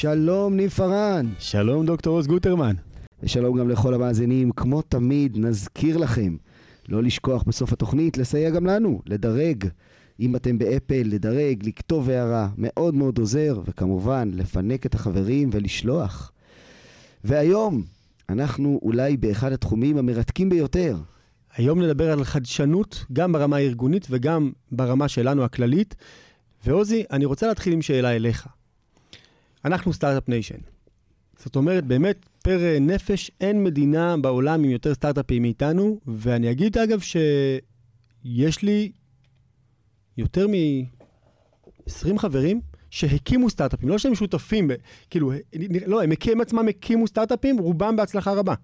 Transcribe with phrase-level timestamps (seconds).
[0.00, 1.26] שלום ניב פארן.
[1.38, 2.74] שלום דוקטור עוז גוטרמן.
[3.22, 4.50] ושלום גם לכל המאזינים.
[4.50, 6.36] כמו תמיד, נזכיר לכם
[6.88, 9.64] לא לשכוח בסוף התוכנית לסייע גם לנו, לדרג.
[10.20, 16.32] אם אתם באפל, לדרג, לכתוב הערה, מאוד מאוד עוזר, וכמובן, לפנק את החברים ולשלוח.
[17.24, 17.82] והיום,
[18.28, 20.96] אנחנו אולי באחד התחומים המרתקים ביותר.
[21.56, 25.94] היום נדבר על חדשנות, גם ברמה הארגונית וגם ברמה שלנו הכללית.
[26.66, 28.48] ועוזי, אני רוצה להתחיל עם שאלה אליך.
[29.66, 30.58] אנחנו start-up nation.
[31.38, 37.00] זאת אומרת, באמת, פר נפש אין מדינה בעולם עם יותר סטארט-אפים מאיתנו, ואני אגיד, אגב,
[37.00, 38.92] שיש לי
[40.16, 42.60] יותר מ-20 חברים
[42.90, 44.70] שהקימו סטארט-אפים, לא שהם שותפים,
[45.10, 45.32] כאילו,
[45.86, 48.54] לא, הם, הם עצמם הקימו סטארט-אפים, רובם בהצלחה רבה.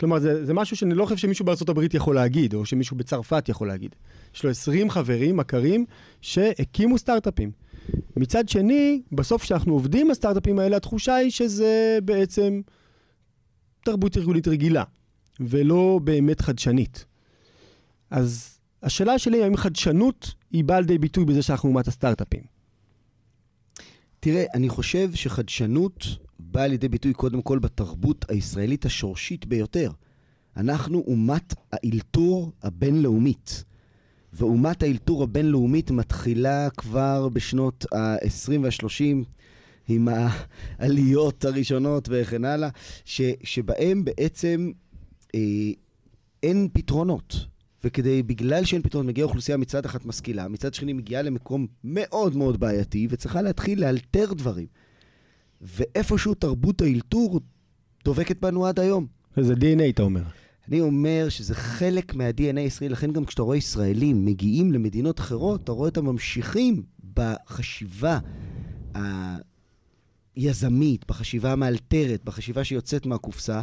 [0.00, 3.68] כלומר, זה, זה משהו שאני לא חושב שמישהו בארה"ב יכול להגיד, או שמישהו בצרפת יכול
[3.68, 3.96] להגיד.
[4.34, 5.84] יש לו 20 חברים, מכרים,
[6.20, 7.50] שהקימו סטארט-אפים.
[8.16, 12.60] מצד שני, בסוף כשאנחנו עובדים בסטארט-אפים האלה, התחושה היא שזה בעצם
[13.84, 14.84] תרבות ארגונית רגילה,
[15.40, 17.04] ולא באמת חדשנית.
[18.10, 22.42] אז השאלה שלי, האם חדשנות היא באה לידי ביטוי בזה שאנחנו אומת הסטארט-אפים?
[24.20, 26.06] תראה, אני חושב שחדשנות
[26.38, 29.90] באה לידי ביטוי קודם כל בתרבות הישראלית השורשית ביותר.
[30.56, 33.64] אנחנו אומת האלתור הבינלאומית.
[34.32, 39.24] ואומת האלתור הבינלאומית מתחילה כבר בשנות ה-20 וה-30
[39.88, 40.08] עם
[40.78, 42.68] העליות הראשונות וכן הלאה,
[43.04, 44.70] ש, שבהם בעצם
[45.34, 45.40] אה,
[46.42, 47.46] אין פתרונות.
[47.84, 52.60] וכדי, בגלל שאין פתרונות, מגיעה אוכלוסייה מצד אחד משכילה, מצד שני מגיעה למקום מאוד מאוד
[52.60, 54.66] בעייתי, וצריכה להתחיל לאלתר דברים.
[55.60, 57.40] ואיפשהו תרבות האלתור
[58.04, 59.06] דובקת בנו עד היום.
[59.36, 60.22] זה DNA, אתה אומר.
[60.70, 65.72] אני אומר שזה חלק מה-DNA הישראלי, לכן גם כשאתה רואה ישראלים מגיעים למדינות אחרות, אתה
[65.72, 66.82] רואה אותם ממשיכים
[67.14, 68.18] בחשיבה
[70.36, 73.62] היזמית, בחשיבה המאלתרת, בחשיבה שיוצאת מהקופסה.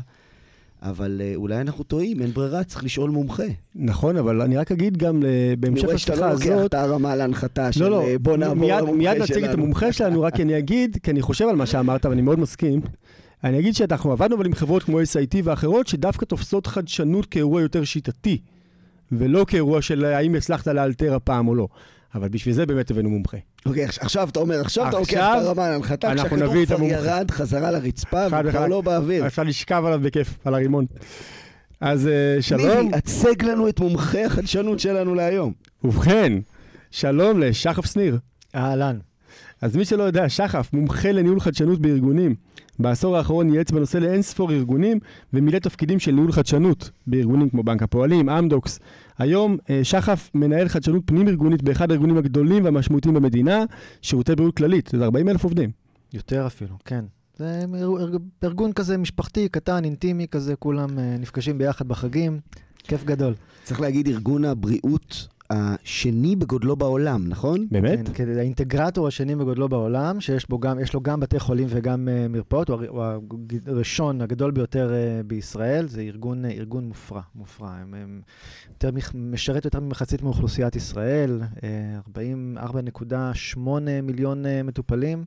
[0.81, 3.43] אבל uh, אולי אנחנו טועים, אין ברירה, צריך לשאול מומחה.
[3.75, 5.25] נכון, אבל אני רק אגיד גם uh,
[5.59, 6.21] בהמשך לשיחה הזאת...
[6.21, 8.79] אני רואה שאתה לא לוקח את הרמה להנחתה לא, של לא, uh, בוא נעבור למומחה
[8.79, 8.93] שלנו.
[8.93, 12.21] מיד נציג את המומחה שלנו, רק אני אגיד, כי אני חושב על מה שאמרת ואני
[12.21, 12.81] מאוד מסכים.
[13.43, 17.83] אני אגיד שאנחנו עבדנו אבל עם חברות כמו SIT ואחרות, שדווקא תופסות חדשנות כאירוע יותר
[17.83, 18.37] שיטתי,
[19.11, 21.67] ולא כאירוע של האם הצלחת לאלתר הפעם או לא.
[22.15, 23.37] אבל בשביל זה באמת הבאנו מומחה.
[23.65, 28.25] אוקיי, עכשיו אתה אומר, עכשיו אתה לוקח את הרמה להנחתה, כשהכדור כבר ירד חזרה לרצפה
[28.27, 29.27] וכבר לא באוויר.
[29.27, 30.85] אפשר לשכב עליו בכיף, על הרימון.
[31.81, 32.09] אז
[32.41, 32.85] שלום.
[32.85, 35.53] מיבי, הצג לנו את מומחה החדשנות שלנו להיום.
[35.83, 36.33] ובכן,
[36.91, 38.17] שלום לשחף שניר.
[38.55, 38.97] אהלן.
[39.61, 42.35] אז מי שלא יודע, שחף, מומחה לניהול חדשנות בארגונים.
[42.79, 44.99] בעשור האחרון ייעץ בנושא לאין ספור ארגונים
[45.33, 48.79] ומילא תפקידים של ניהול חדשנות בארגונים כמו בנק הפועלים, אמדוקס.
[49.17, 53.63] היום שחף מנהל חדשנות פנים-ארגונית באחד הארגונים הגדולים והמשמעותיים במדינה,
[54.01, 55.71] שירותי בריאות כללית, זה 40 אלף עובדים.
[56.13, 57.05] יותר אפילו, כן.
[57.37, 57.61] זה
[58.43, 62.39] ארגון כזה משפחתי, קטן, אינטימי כזה, כולם נפגשים ביחד בחגים,
[62.83, 63.33] כיף גדול.
[63.63, 67.67] צריך להגיד ארגון הבריאות השני בגודלו בעולם, נכון?
[67.71, 68.09] באמת?
[68.13, 72.31] כן, האינטגרטור השני בגודלו בעולם, שיש בו גם, יש לו גם בתי חולים וגם uh,
[72.31, 73.03] מרפאות, הוא, הוא
[73.65, 77.69] הראשון, הגדול ביותר uh, בישראל, זה ארגון, uh, ארגון מופרע, מופרע.
[77.69, 78.21] הם, הם
[78.69, 83.59] יותר, משרת יותר ממחצית מאוכלוסיית ישראל, uh, 4.8
[84.03, 85.25] מיליון uh, מטופלים.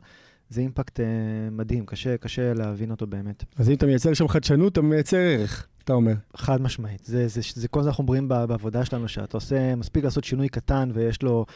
[0.51, 1.03] זה אימפקט uh,
[1.51, 3.45] מדהים, קשה, קשה להבין אותו באמת.
[3.57, 5.67] אז אם אתה מייצר שם חדשנות, אתה מייצר ערך.
[5.85, 6.15] אתה אומר.
[6.37, 7.05] חד משמעית.
[7.05, 10.49] זה, זה, זה, זה כל זה אנחנו אומרים בעבודה שלנו, שאתה עושה, מספיק לעשות שינוי
[10.49, 11.47] קטן ויש לו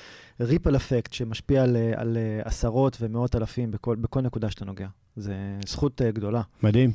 [0.40, 4.88] ripple effect שמשפיע על, על עשרות ומאות אלפים בכל, בכל נקודה שאתה נוגע.
[5.16, 5.34] זה
[5.66, 6.42] זכות אה, גדולה.
[6.62, 6.90] מדהים.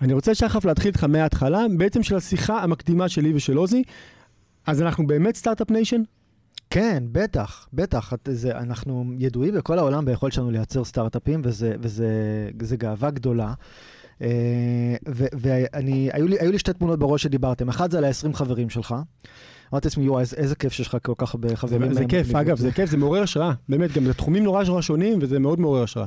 [0.00, 3.82] אני רוצה שחף להתחיל איתך מההתחלה, בעצם של השיחה המקדימה שלי ושל עוזי.
[4.66, 6.02] אז אנחנו באמת start-up nation?
[6.72, 8.12] כן, בטח, בטח.
[8.28, 13.54] זה, אנחנו ידועים בכל העולם ביכולת שלנו לייצר סטארט-אפים, וזה, וזה, גאווה גדולה.
[15.06, 17.68] ואני, היו לי, לי שתי תמונות בראש שדיברתם.
[17.68, 18.94] אחת זה על ה-20 חברים שלך.
[19.72, 21.92] אמרתי לעצמי, יואו, איזה כיף שיש לך כל כך הרבה חברים.
[21.92, 23.52] זה, זה כיף, אגב, זה כיף, זה מעורר השראה.
[23.68, 26.06] באמת, גם זה תחומים נורא נורא שונים, וזה מאוד מעורר השראה.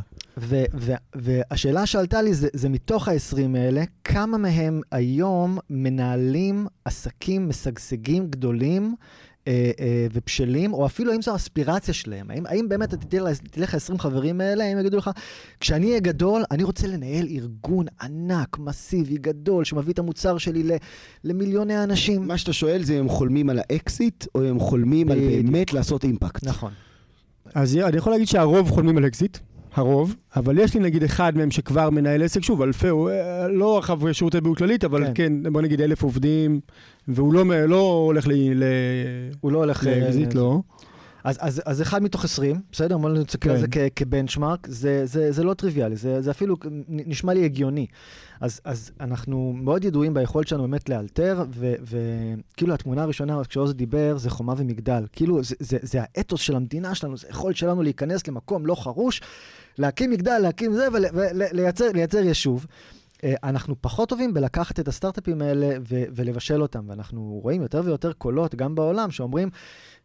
[1.15, 8.95] והשאלה שעלתה לי זה, זה מתוך ה-20 האלה, כמה מהם היום מנהלים עסקים משגשגים גדולים
[9.47, 12.31] אה, אה, ובשלים, או אפילו האם זו אספירציה שלהם.
[12.31, 13.05] האם, האם באמת אתה
[13.51, 15.09] תלך ל-20 חברים האלה, הם יגידו לך,
[15.59, 20.71] כשאני אהיה גדול, אני רוצה לנהל ארגון ענק, מסיבי, גדול, שמביא את המוצר שלי ל,
[21.23, 22.27] למיליוני אנשים.
[22.27, 26.03] מה שאתה שואל זה אם הם חולמים על האקזיט, או הם חולמים על באמת לעשות
[26.03, 26.43] אימפקט.
[26.43, 26.71] נכון.
[27.55, 29.37] אז אני יכול להגיד שהרוב חולמים על אקזיט.
[29.75, 33.09] הרוב, אבל יש לי נגיד אחד מהם שכבר מנהל עסק, שוב, אלפי, הוא
[33.49, 36.59] לא חברי שירותי בריאות כללית, אבל כן, כן בוא נגיד אלף עובדים,
[37.07, 38.63] והוא לא, לא הולך ל...
[39.41, 40.59] הוא לא הולך לאקזיט, לא.
[41.25, 42.97] אז, אז, אז אחד מתוך 20, בסדר?
[42.97, 43.61] בוא נסתכל על כן.
[43.61, 46.55] זה כ- כבנצ'מארק, זה, זה, זה לא טריוויאלי, זה, זה אפילו
[46.89, 47.87] נשמע לי הגיוני.
[48.41, 51.43] אז, אז אנחנו מאוד ידועים ביכולת שלנו באמת לאלתר,
[51.81, 55.05] וכאילו התמונה הראשונה, כשעוז דיבר, זה חומה ומגדל.
[55.11, 59.21] כאילו, זה, זה, זה האתוס של המדינה שלנו, זה היכולת שלנו להיכנס למקום לא חרוש,
[59.77, 62.65] להקים מגדל, להקים זה, ולייצר לייצר יישוב.
[63.23, 68.13] אה, אנחנו פחות טובים בלקחת את הסטארט-אפים האלה ו- ולבשל אותם, ואנחנו רואים יותר ויותר
[68.13, 69.49] קולות, גם בעולם, שאומרים,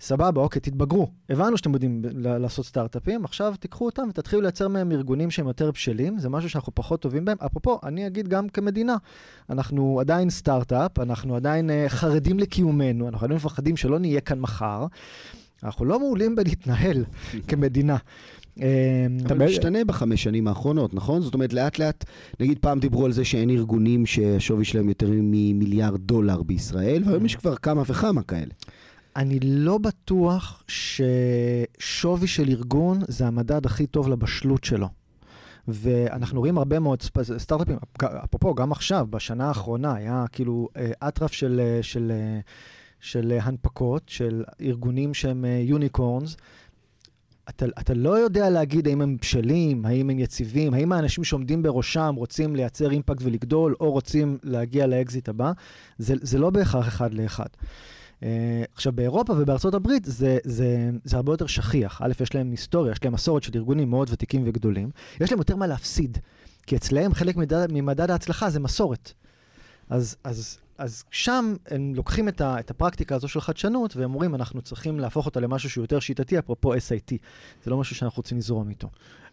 [0.00, 1.08] סבבה, אוקיי, תתבגרו.
[1.30, 5.70] הבנו שאתם יודעים ל- לעשות סטארט-אפים, עכשיו תיקחו אותם ותתחילו לייצר מהם ארגונים שהם יותר
[5.70, 7.36] בשלים, זה משהו שאנחנו פחות טובים בהם.
[7.46, 8.96] אפרופו, אני אגיד גם כמדינה,
[9.50, 14.86] אנחנו עדיין סטארט-אפ, אנחנו עדיין uh, חרדים לקיומנו, אנחנו עדיין מפחדים שלא נהיה כאן מחר.
[15.62, 17.04] אנחנו לא מעולים בלהתנהל
[17.48, 17.96] כמדינה.
[18.62, 21.22] אה, אבל משתנה בחמש שנים האחרונות, נכון?
[21.22, 22.04] זאת אומרת, לאט לאט,
[22.40, 27.36] נגיד פעם דיברו על זה שאין ארגונים שהשווי שלהם יותר ממיליארד דולר בישראל, והיום יש
[27.36, 28.52] כבר כמה וכמה כאלה.
[29.16, 34.88] אני לא בטוח ששווי של ארגון זה המדד הכי טוב לבשלות שלו.
[35.68, 37.02] ואנחנו רואים הרבה מאוד
[37.38, 37.76] סטארט-אפים,
[38.24, 42.12] אפרופו, גם עכשיו, בשנה האחרונה, היה כאילו אה, אטרף של, אה, של,
[43.00, 46.36] של אה, הנפקות, של ארגונים שהם יוניקורנס.
[47.50, 52.14] אתה, אתה לא יודע להגיד האם הם בשלים, האם הם יציבים, האם האנשים שעומדים בראשם
[52.16, 55.52] רוצים לייצר אימפקט ולגדול, או רוצים להגיע לאקזיט הבא.
[55.98, 57.46] זה, זה לא בהכרח אחד לאחד.
[58.20, 58.22] Uh,
[58.74, 62.02] עכשיו, באירופה ובארצות הברית זה, זה, זה הרבה יותר שכיח.
[62.02, 64.90] א', יש להם היסטוריה, יש להם מסורת של ארגונים מאוד ותיקים וגדולים.
[65.20, 66.18] יש להם יותר מה להפסיד,
[66.66, 69.12] כי אצלהם חלק מדד, ממדד ההצלחה זה מסורת.
[69.90, 74.34] אז, אז, אז שם הם לוקחים את, ה, את הפרקטיקה הזו של חדשנות, והם אומרים,
[74.34, 77.14] אנחנו צריכים להפוך אותה למשהו שהוא יותר שיטתי, אפרופו SIT.
[77.64, 78.88] זה לא משהו שאנחנו רוצים לזרום איתו.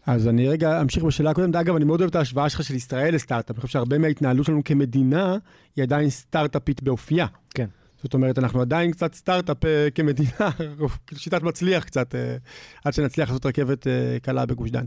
[0.05, 1.55] אז אני רגע אמשיך בשאלה הקודמת.
[1.55, 3.55] אגב, אני מאוד אוהב את ההשוואה שלך של ישראל לסטארט-אפ.
[3.55, 5.38] אני חושב שהרבה מההתנהלות שלנו כמדינה
[5.75, 7.25] היא עדיין סטארט-אפית באופייה.
[7.49, 7.67] כן.
[8.03, 10.51] זאת אומרת, אנחנו עדיין קצת סטארט-אפ אה, כמדינה,
[11.07, 12.38] כאילו שיטת מצליח קצת, אה,
[12.83, 14.85] עד שנצליח לעשות רכבת אה, קלה בגוש דן.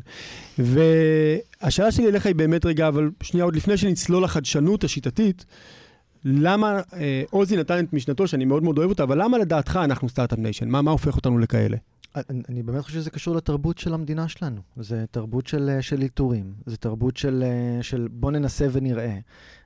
[0.58, 5.44] והשאלה שלי אליך היא באמת רגע, אבל שנייה, עוד לפני שנצלול לחדשנות השיטתית,
[6.24, 10.08] למה, אה, עוזי נתן את משנתו, שאני מאוד מאוד אוהב אותה, אבל למה לדעתך אנחנו
[10.08, 10.68] start-up nation?
[10.68, 11.76] מה, מה הופך אותנו לכאלה?
[12.16, 14.60] אני, אני באמת חושב שזה קשור לתרבות של המדינה שלנו.
[14.76, 19.18] זה תרבות של, אה, של אלתורים, זה תרבות של, אה, של בוא ננסה ונראה.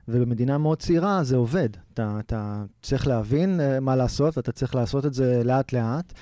[0.07, 1.69] ובמדינה מאוד צעירה זה עובד.
[1.93, 6.13] אתה, אתה צריך להבין אה, מה לעשות, ואתה צריך לעשות את זה לאט-לאט.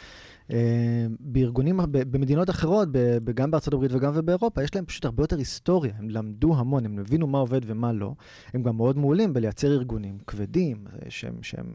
[0.51, 2.89] אה, בארגונים, במדינות אחרות,
[3.33, 5.93] גם בארצות הברית וגם ובאירופה, יש להם פשוט הרבה יותר היסטוריה.
[5.97, 8.13] הם למדו המון, הם הבינו מה עובד ומה לא.
[8.53, 11.65] הם גם מאוד מעולים בלייצר ארגונים כבדים, אה, שהם, שהם,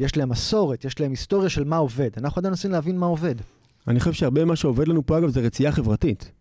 [0.00, 2.10] יש להם מסורת, יש להם היסטוריה של מה עובד.
[2.16, 3.34] אנחנו עדיין מנסים להבין מה עובד.
[3.88, 6.32] אני חושב שהרבה ממה שעובד לנו פה, אגב, זה רצייה חברתית.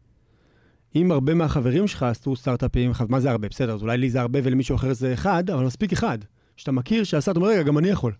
[0.96, 3.50] אם הרבה מהחברים שלך עשו סטארט-אפים, מה זה הרבה?
[3.50, 6.18] בסדר, אז אולי לי זה הרבה ולמישהו אחר זה אחד, אבל מספיק אחד.
[6.58, 8.14] שאתה מכיר שעשה, אתה אומר, רגע, גם אני יכול.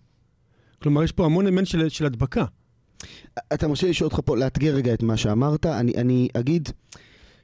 [0.82, 2.44] כלומר, יש פה המון אלמנט של, של הדבקה.
[3.54, 5.66] אתה מרשה לי לשאול אותך פה, לאתגר רגע את מה שאמרת.
[5.66, 6.68] אני, אני אגיד,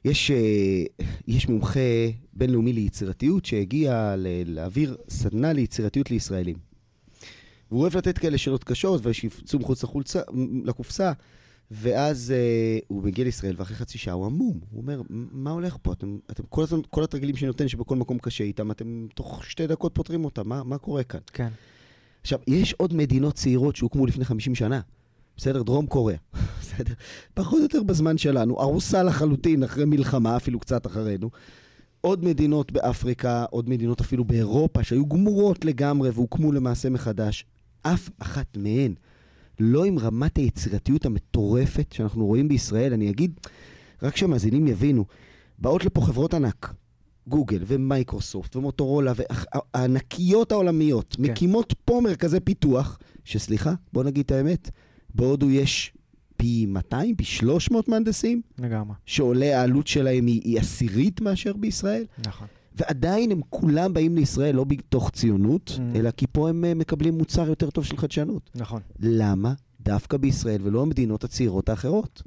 [0.05, 0.83] יש, אה,
[1.27, 1.79] יש מומחה
[2.33, 4.15] בינלאומי ליצירתיות שהגיע
[4.45, 6.55] להעביר סדנה ליצירתיות לישראלים.
[7.71, 10.21] והוא אוהב לתת כאלה שאלות קשות, ושיפצו מחוץ לחולצה,
[10.63, 11.11] לקופסה,
[11.71, 14.59] ואז אה, הוא מגיע לישראל, ואחרי חצי שעה הוא עמום.
[14.71, 15.93] הוא אומר, מה הולך פה?
[15.93, 19.67] אתם, אתם כל, הזמן, כל התרגילים שאני נותן, שבכל מקום קשה איתם, אתם תוך שתי
[19.67, 21.19] דקות פותרים אותם, מה, מה קורה כאן?
[21.33, 21.47] כן.
[22.21, 24.81] עכשיו, יש עוד מדינות צעירות שהוקמו לפני 50 שנה.
[25.37, 25.63] בסדר?
[25.63, 26.19] דרום קוריאה.
[26.61, 26.93] בסדר?
[27.33, 31.29] פחות או יותר בזמן שלנו, ארוסה לחלוטין אחרי מלחמה, אפילו קצת אחרינו.
[32.01, 37.45] עוד מדינות באפריקה, עוד מדינות אפילו באירופה, שהיו גמורות לגמרי והוקמו למעשה מחדש.
[37.81, 38.93] אף אחת מהן
[39.59, 42.93] לא עם רמת היצירתיות המטורפת שאנחנו רואים בישראל.
[42.93, 43.39] אני אגיד,
[44.03, 45.05] רק שהמאזינים יבינו,
[45.59, 46.73] באות לפה חברות ענק,
[47.27, 51.23] גוגל ומייקרוסופט ומוטורולה והענקיות העולמיות, כן.
[51.25, 51.31] כן.
[51.31, 54.69] מקימות פה מרכזי פיתוח, שסליחה, בוא נגיד את האמת,
[55.15, 55.93] בהודו יש
[56.37, 58.95] פי 200, פי 300 מהנדסים, לגמרי.
[59.05, 62.47] שעולה העלות שלהם היא, היא עשירית מאשר בישראל, נכון.
[62.75, 65.97] ועדיין הם כולם באים לישראל לא מתוך ציונות, Mm.
[65.97, 68.49] אלא כי פה הם אה, מקבלים מוצר יותר טוב של חדשנות.
[68.55, 68.81] נכון.
[68.99, 72.21] למה דווקא בישראל ולא המדינות הצעירות האחרות?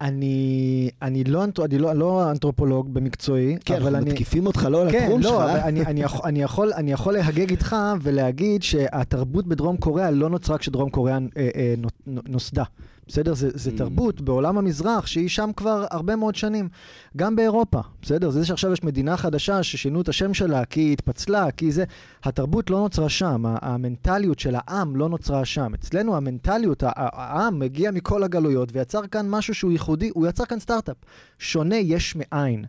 [0.00, 4.10] אני, אני, לא, אני לא, לא אנתרופולוג במקצועי, כן, אבל אנחנו אני...
[4.10, 5.40] מתקיפים אותך לא על כן, התחום לא, שלך.
[5.40, 10.28] אבל אני, אני, יכול, אני, יכול, אני יכול להגג איתך ולהגיד שהתרבות בדרום קוריאה לא
[10.30, 11.74] נוצרה כשדרום קוריאה אה, אה,
[12.06, 12.64] נו- נוסדה.
[13.08, 13.34] בסדר?
[13.34, 13.78] זה, זה Mm.
[13.78, 16.68] תרבות בעולם המזרח שהיא שם כבר הרבה מאוד שנים.
[17.16, 18.30] גם באירופה, בסדר?
[18.30, 21.84] זה שעכשיו יש מדינה חדשה ששינו את השם שלה כי היא התפצלה, כי זה...
[22.24, 25.74] התרבות לא נוצרה שם, המנטליות של העם לא נוצרה שם.
[25.74, 30.96] אצלנו המנטליות, העם מגיע מכל הגלויות ויצר כאן משהו שהוא ייחודי, הוא יצר כאן סטארט-אפ.
[31.38, 32.64] שונה יש מאין.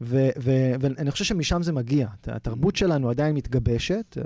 [0.00, 2.08] ו- ו- ואני חושב שמשם זה מגיע.
[2.26, 4.16] התרבות שלנו עדיין מתגבשת.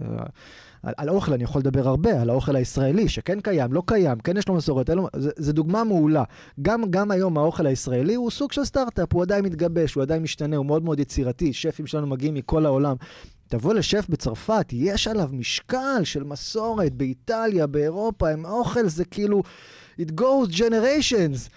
[0.87, 4.37] על, על אוכל אני יכול לדבר הרבה, על האוכל הישראלי, שכן קיים, לא קיים, כן
[4.37, 6.25] יש לו מסורת, לו, זה, זה דוגמה מעולה.
[6.63, 10.57] גם, גם היום האוכל הישראלי הוא סוג של סטארט-אפ, הוא עדיין מתגבש, הוא עדיין משתנה,
[10.57, 12.97] הוא מאוד מאוד יצירתי, שפים שלנו מגיעים מכל העולם.
[13.49, 19.43] תבוא לשף בצרפת, יש עליו משקל של מסורת באיטליה, באירופה, עם אוכל זה כאילו,
[20.01, 21.51] it goes generations.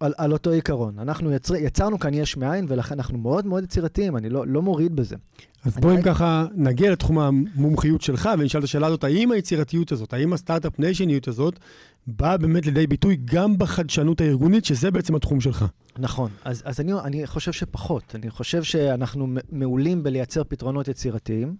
[0.00, 0.98] על, על אותו עיקרון.
[0.98, 4.96] אנחנו יצר, יצרנו כאן יש מאין, ולכן אנחנו מאוד מאוד יצירתיים, אני לא, לא מוריד
[4.96, 5.16] בזה.
[5.64, 10.12] אז בואי אם ככה נגיע לתחום המומחיות שלך, ונשאל את השאלה הזאת, האם היצירתיות הזאת,
[10.12, 11.58] האם הסטארט-אפ ניישניות הזאת,
[12.06, 15.64] באה באמת לידי ביטוי גם בחדשנות הארגונית, שזה בעצם התחום שלך.
[15.98, 18.14] נכון, אז, אז אני, אני חושב שפחות.
[18.14, 21.56] אני חושב שאנחנו מעולים בלייצר פתרונות יצירתיים,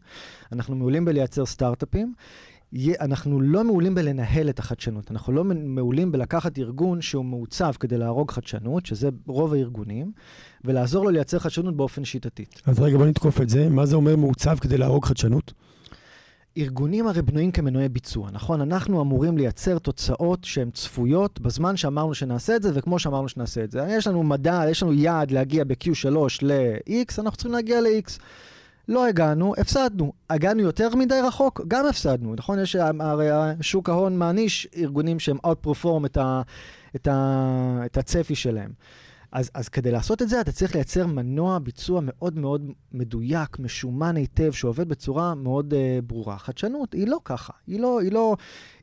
[0.53, 2.15] אנחנו מעולים בלייצר סטארט-אפים.
[3.01, 8.31] אנחנו לא מעולים בלנהל את החדשנות, אנחנו לא מעולים בלקחת ארגון שהוא מעוצב כדי להרוג
[8.31, 10.13] חדשנות, שזה רוב הארגונים,
[10.65, 12.63] ולעזור לו לייצר חדשנות באופן שיטתית.
[12.67, 13.69] אז רגע, בוא נתקוף את זה.
[13.69, 15.53] מה זה אומר מעוצב כדי להרוג חדשנות?
[16.59, 18.61] ארגונים הרי בנויים כמנועי ביצוע, נכון?
[18.61, 23.71] אנחנו אמורים לייצר תוצאות שהן צפויות בזמן שאמרנו שנעשה את זה, וכמו שאמרנו שנעשה את
[23.71, 23.87] זה.
[23.89, 26.07] יש לנו מדע, יש לנו יעד להגיע ב-Q3
[26.43, 28.21] ל-X, אנחנו צריכים להגיע ל-X.
[28.89, 30.13] לא הגענו, הפסדנו.
[30.31, 32.35] הגענו יותר מדי רחוק, גם הפסדנו.
[32.35, 32.59] נכון?
[32.59, 33.29] יש, הרי
[33.61, 36.43] שוק ההון מעניש ארגונים שהם outperform את, ה,
[36.97, 38.73] את, ה, את הצפי שלהם.
[39.33, 44.17] אז, אז כדי לעשות את זה, אתה צריך לייצר מנוע ביצוע מאוד מאוד מדויק, משומן
[44.17, 46.39] היטב, שעובד בצורה מאוד uh, ברורה.
[46.39, 47.53] חדשנות היא לא ככה.
[47.67, 48.37] היא לא, היא לא,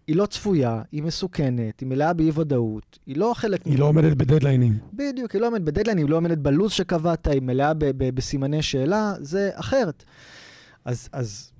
[0.09, 3.65] היא לא צפויה, היא מסוכנת, היא מלאה באי-ודאות, היא לא חלק...
[3.65, 3.79] היא מ...
[3.79, 4.77] לא עומדת בדדליינים.
[4.93, 8.61] בדיוק, היא לא עומדת בדדליינים, היא לא עומדת בלו"ז שקבעת, היא מלאה ב- ב- בסימני
[8.61, 10.03] שאלה, זה אחרת.
[10.85, 11.51] אז, אז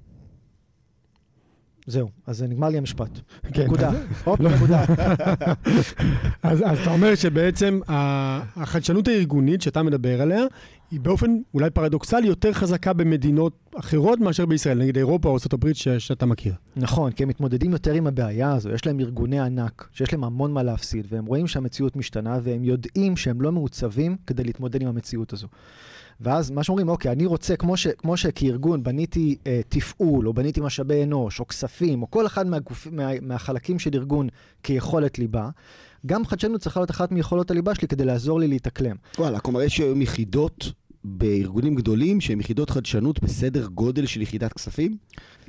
[1.86, 3.20] זהו, אז נגמר לי המשפט.
[3.53, 3.63] כן.
[3.63, 3.91] נקודה.
[4.24, 4.50] הופ, לא.
[4.56, 4.84] נקודה.
[6.44, 10.44] אז, אז אתה אומר שבעצם החדשנות הארגונית שאתה מדבר עליה,
[10.91, 16.25] היא באופן אולי פרדוקסלי יותר חזקה במדינות אחרות מאשר בישראל, נגיד אירופה או ארה"ב שאתה
[16.25, 16.53] מכיר.
[16.75, 20.53] נכון, כי הם מתמודדים יותר עם הבעיה הזו, יש להם ארגוני ענק, שיש להם המון
[20.53, 25.34] מה להפסיד, והם רואים שהמציאות משתנה, והם יודעים שהם לא מעוצבים כדי להתמודד עם המציאות
[25.34, 25.48] הזו.
[26.22, 30.62] ואז מה שאומרים, אוקיי, אני רוצה, כמו, ש, כמו שכארגון בניתי אה, תפעול, או בניתי
[30.62, 34.27] משאבי אנוש, או כספים, או כל אחד מהגופ, מה, מהחלקים של ארגון
[34.63, 35.50] כיכולת ליבה,
[36.05, 38.96] גם חדשנות צריכה להיות אחת מיכולות הליבה שלי כדי לעזור לי להתאקלם.
[39.17, 40.72] וואלה, כלומר יש היום יחידות
[41.03, 44.98] בארגונים גדולים שהן יחידות חדשנות בסדר גודל של יחידת כספים?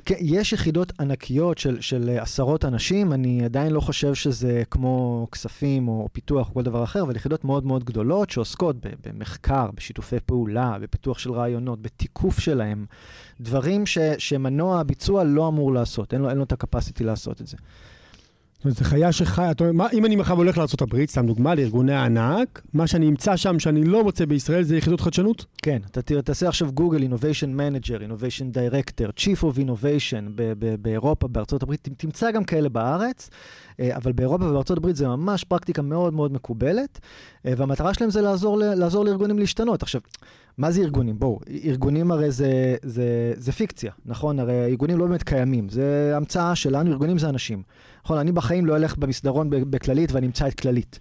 [0.05, 5.87] כן, יש יחידות ענקיות של, של עשרות אנשים, אני עדיין לא חושב שזה כמו כספים
[5.87, 10.77] או פיתוח או כל דבר אחר, אבל יחידות מאוד מאוד גדולות שעוסקות במחקר, בשיתופי פעולה,
[10.81, 12.85] בפיתוח של רעיונות, בתיקוף שלהם,
[13.41, 17.47] דברים ש, שמנוע הביצוע לא אמור לעשות, אין לו, אין לו את הקפסיטי לעשות את
[17.47, 17.57] זה.
[18.61, 21.93] זאת אומרת, זו חיה שחיה, אתה אומר, אם אני מחר הולך לארה"ב, סתם דוגמה, לארגוני
[21.93, 25.45] הענק, מה שאני אמצא שם שאני לא מוצא בישראל זה יחידות חדשנות?
[25.61, 30.41] כן, אתה תראה, תעשה עכשיו גוגל Innovation Manager, Innovation Director, Chief of Innovation
[30.81, 33.29] באירופה, בארצות הברית, תמצא גם כאלה בארץ,
[33.79, 36.99] אה, אבל באירופה ובארצות הברית זה ממש פרקטיקה מאוד מאוד מקובלת,
[37.45, 39.83] אה, והמטרה שלהם זה לעזור, לעזור לארגונים להשתנות.
[39.83, 40.01] עכשיו,
[40.57, 41.19] מה זה ארגונים?
[41.19, 44.39] בואו, ארגונים הרי זה, זה, זה פיקציה, נכון?
[44.39, 47.63] הרי ארגונים לא באמת קיימים, זה המצאה שלנו, ארגונים זה אנשים.
[48.05, 50.99] נכון, אני בחיים לא אלך במסדרון בכללית ואני אמצא את כללית.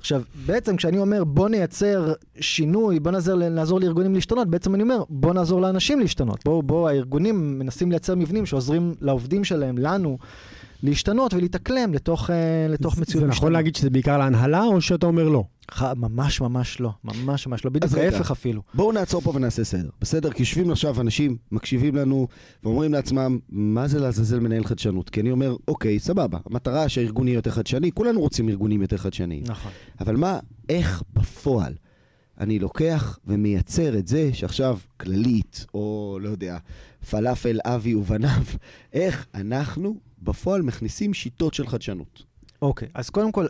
[0.00, 5.02] עכשיו, בעצם כשאני אומר בוא נייצר שינוי, בוא נעזור, נעזור לארגונים להשתנות, בעצם אני אומר
[5.08, 6.44] בוא נעזור לאנשים להשתנות.
[6.44, 10.18] בואו, בוא, הארגונים מנסים לייצר מבנים שעוזרים לעובדים שלהם, לנו,
[10.82, 13.20] להשתנות ולהתאקלם לתוך, אה, לתוך מציאות משתנה.
[13.20, 15.44] זה נכון להגיד שזה בעיקר להנהלה, או שאתה אומר לא?
[15.96, 18.62] ממש ממש לא, ממש ממש לא, בדיוק ההפך אפילו.
[18.74, 20.30] בואו נעצור פה ונעשה סדר, בסדר?
[20.30, 22.28] כי יושבים עכשיו אנשים, מקשיבים לנו,
[22.64, 25.10] ואומרים לעצמם, מה זה לעזאזל מנהל חדשנות?
[25.10, 29.44] כי אני אומר, אוקיי, סבבה, המטרה שהארגון יהיה יותר חדשני, כולנו רוצים ארגונים יותר חדשניים.
[29.46, 29.72] נכון.
[30.00, 31.74] אבל מה, איך בפועל
[32.40, 36.58] אני לוקח ומייצר את זה שעכשיו כללית, או לא יודע,
[37.10, 38.42] פלאפל אבי ובניו,
[38.92, 42.27] איך אנחנו בפועל מכניסים שיטות של חדשנות.
[42.62, 43.46] אוקיי, okay, אז קודם כל,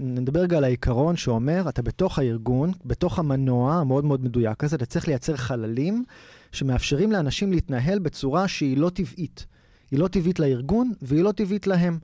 [0.00, 4.86] נדבר רגע על העיקרון שאומר, אתה בתוך הארגון, בתוך המנוע המאוד מאוד מדויק הזה, אתה
[4.86, 6.04] צריך לייצר חללים
[6.52, 9.46] שמאפשרים לאנשים להתנהל בצורה שהיא לא טבעית.
[9.90, 11.98] היא לא טבעית לארגון והיא לא טבעית להם.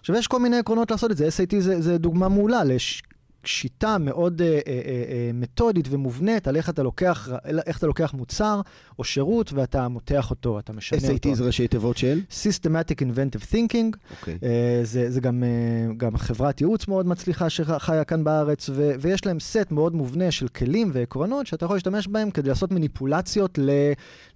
[0.00, 1.28] עכשיו, יש כל מיני עקרונות לעשות את זה.
[1.28, 3.02] SAT זה, זה דוגמה מעולה לש,
[3.46, 7.28] שיטה מאוד אה, אה, אה, אה, מתודית ומובנית על איך אתה, לוקח,
[7.66, 8.60] איך אתה לוקח מוצר
[8.98, 11.32] או שירות ואתה מותח אותו, אתה משנה SAT אותו.
[11.32, 12.20] SAT זה ראשי תיבות של?
[12.30, 13.94] Systematic Inventive Thinking.
[13.94, 14.16] Okay.
[14.20, 14.38] אוקיי.
[14.42, 19.26] אה, זה, זה גם, אה, גם חברת ייעוץ מאוד מצליחה שחיה כאן בארץ, ו, ויש
[19.26, 23.70] להם סט מאוד מובנה של כלים ועקרונות שאתה יכול להשתמש בהם כדי לעשות מניפולציות ל,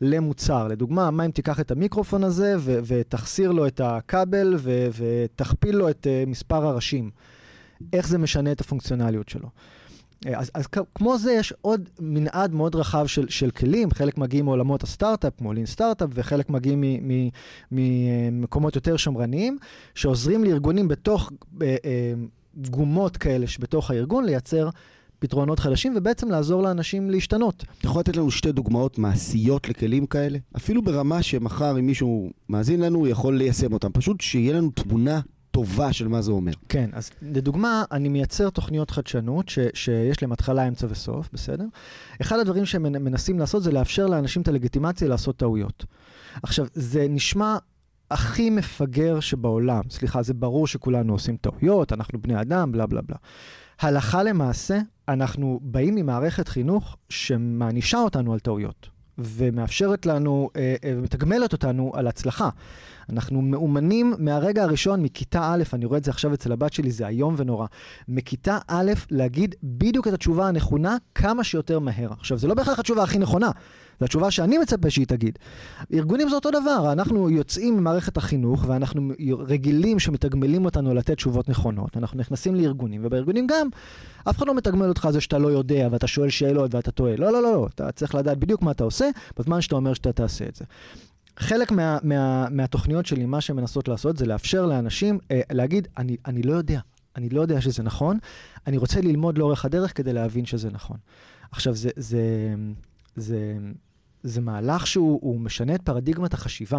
[0.00, 0.69] למוצר.
[0.69, 5.88] לדוגמה, מה אם תיקח את המיקרופון הזה ו, ותחסיר לו את הכבל ו, ותכפיל לו
[5.88, 7.11] את uh, מספר הראשים.
[7.92, 9.49] איך זה משנה את הפונקציונליות שלו.
[10.26, 14.44] אה, אז, אז כמו זה, יש עוד מנעד מאוד רחב של, של כלים, חלק מגיעים
[14.44, 16.84] מעולמות הסטארט-אפ, כמו לין סטארט-אפ, וחלק מגיעים
[17.70, 19.58] ממקומות יותר שמרניים,
[19.94, 21.32] שעוזרים לארגונים בתוך
[21.62, 22.12] אה, אה,
[22.56, 24.68] גומות כאלה שבתוך הארגון לייצר
[25.18, 27.64] פתרונות חדשים, ובעצם לעזור לאנשים להשתנות.
[27.78, 30.38] אתה יכול לתת לנו שתי דוגמאות מעשיות לכלים כאלה?
[30.56, 33.92] אפילו ברמה שמחר אם מישהו מאזין לנו, הוא יכול ליישם אותם.
[33.92, 35.20] פשוט שיהיה לנו תמונה
[35.50, 36.52] טובה של מה זה אומר.
[36.69, 41.64] כן, אז לדוגמה, אני מייצר תוכניות חדשנות ש, שיש להן התחלה, אמצע וסוף, בסדר?
[42.21, 45.85] אחד הדברים שהם מנסים לעשות זה לאפשר לאנשים את הלגיטימציה לעשות טעויות.
[46.42, 47.57] עכשיו, זה נשמע
[48.11, 49.83] הכי מפגר שבעולם.
[49.90, 53.16] סליחה, זה ברור שכולנו עושים טעויות, אנחנו בני אדם, בלה בלה בלה.
[53.80, 54.78] הלכה למעשה,
[55.09, 58.88] אנחנו באים ממערכת חינוך שמענישה אותנו על טעויות,
[59.19, 62.49] ומאפשרת לנו, אה, אה, ומתגמלת אותנו על הצלחה.
[63.12, 67.09] אנחנו מאומנים מהרגע הראשון, מכיתה א', אני רואה את זה עכשיו אצל הבת שלי, זה
[67.09, 67.67] איום ונורא.
[68.09, 72.12] מכיתה א', להגיד בדיוק את התשובה הנכונה כמה שיותר מהר.
[72.12, 73.50] עכשיו, זה לא בהכרח התשובה הכי נכונה,
[74.00, 75.38] זו התשובה שאני מצפה שהיא תגיד.
[75.93, 81.97] ארגונים זה אותו דבר, אנחנו יוצאים ממערכת החינוך ואנחנו רגילים שמתגמלים אותנו לתת תשובות נכונות.
[81.97, 83.69] אנחנו נכנסים לארגונים, ובארגונים גם,
[84.31, 87.17] אף אחד לא מתגמל אותך על זה שאתה לא יודע ואתה שואל שאלות ואתה טועה.
[87.17, 90.12] לא, לא, לא, לא, אתה צריך לדעת בדיוק מה אתה עושה, בזמן שאתה אומר שאתה
[90.12, 90.64] תעשה את זה.
[91.40, 96.16] חלק מה, מה, מהתוכניות שלי, מה שהן מנסות לעשות, זה לאפשר לאנשים אה, להגיד, אני,
[96.26, 96.80] אני לא יודע,
[97.16, 98.18] אני לא יודע שזה נכון,
[98.66, 100.97] אני רוצה ללמוד לאורך הדרך כדי להבין שזה נכון.
[101.50, 102.54] עכשיו, זה, זה,
[103.16, 103.59] זה,
[104.23, 106.78] זה מהלך שהוא משנה את פרדיגמת החשיבה.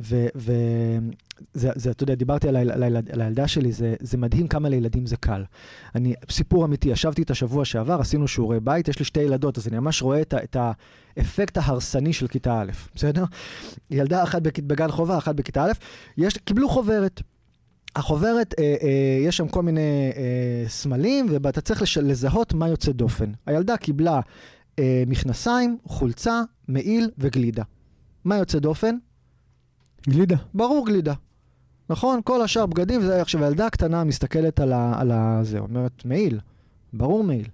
[0.00, 5.06] וזה, אתה יודע, דיברתי על, על, על, על הילדה שלי, זה, זה מדהים כמה לילדים
[5.06, 5.44] זה קל.
[5.94, 9.68] אני, סיפור אמיתי, ישבתי איתה שבוע שעבר, עשינו שיעורי בית, יש לי שתי ילדות, אז
[9.68, 10.56] אני ממש רואה את, את
[11.16, 13.24] האפקט ההרסני של כיתה א', בסדר?
[13.90, 15.72] ילדה אחת בגן חובה, אחת בכיתה א',
[16.16, 17.22] יש, קיבלו חוברת.
[17.96, 22.92] החוברת, אה, אה, יש שם כל מיני אה, סמלים, ואתה צריך לש, לזהות מה יוצא
[22.92, 23.32] דופן.
[23.46, 24.20] הילדה קיבלה
[24.78, 27.62] אה, מכנסיים, חולצה, מעיל וגלידה.
[28.24, 28.96] מה יוצא דופן?
[30.08, 30.36] גלידה.
[30.54, 31.14] ברור גלידה.
[31.90, 32.20] נכון?
[32.24, 35.40] כל השאר בגדים, וזה עכשיו הילדה הקטנה מסתכלת על, ה, על ה...
[35.42, 36.40] זה, אומרת, מעיל.
[36.92, 37.46] ברור מעיל.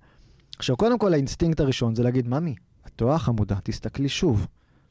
[0.58, 2.54] עכשיו, קודם כל האינסטינקט הראשון זה להגיד, ממי,
[2.86, 4.46] את טועה חמודה, תסתכלי שוב.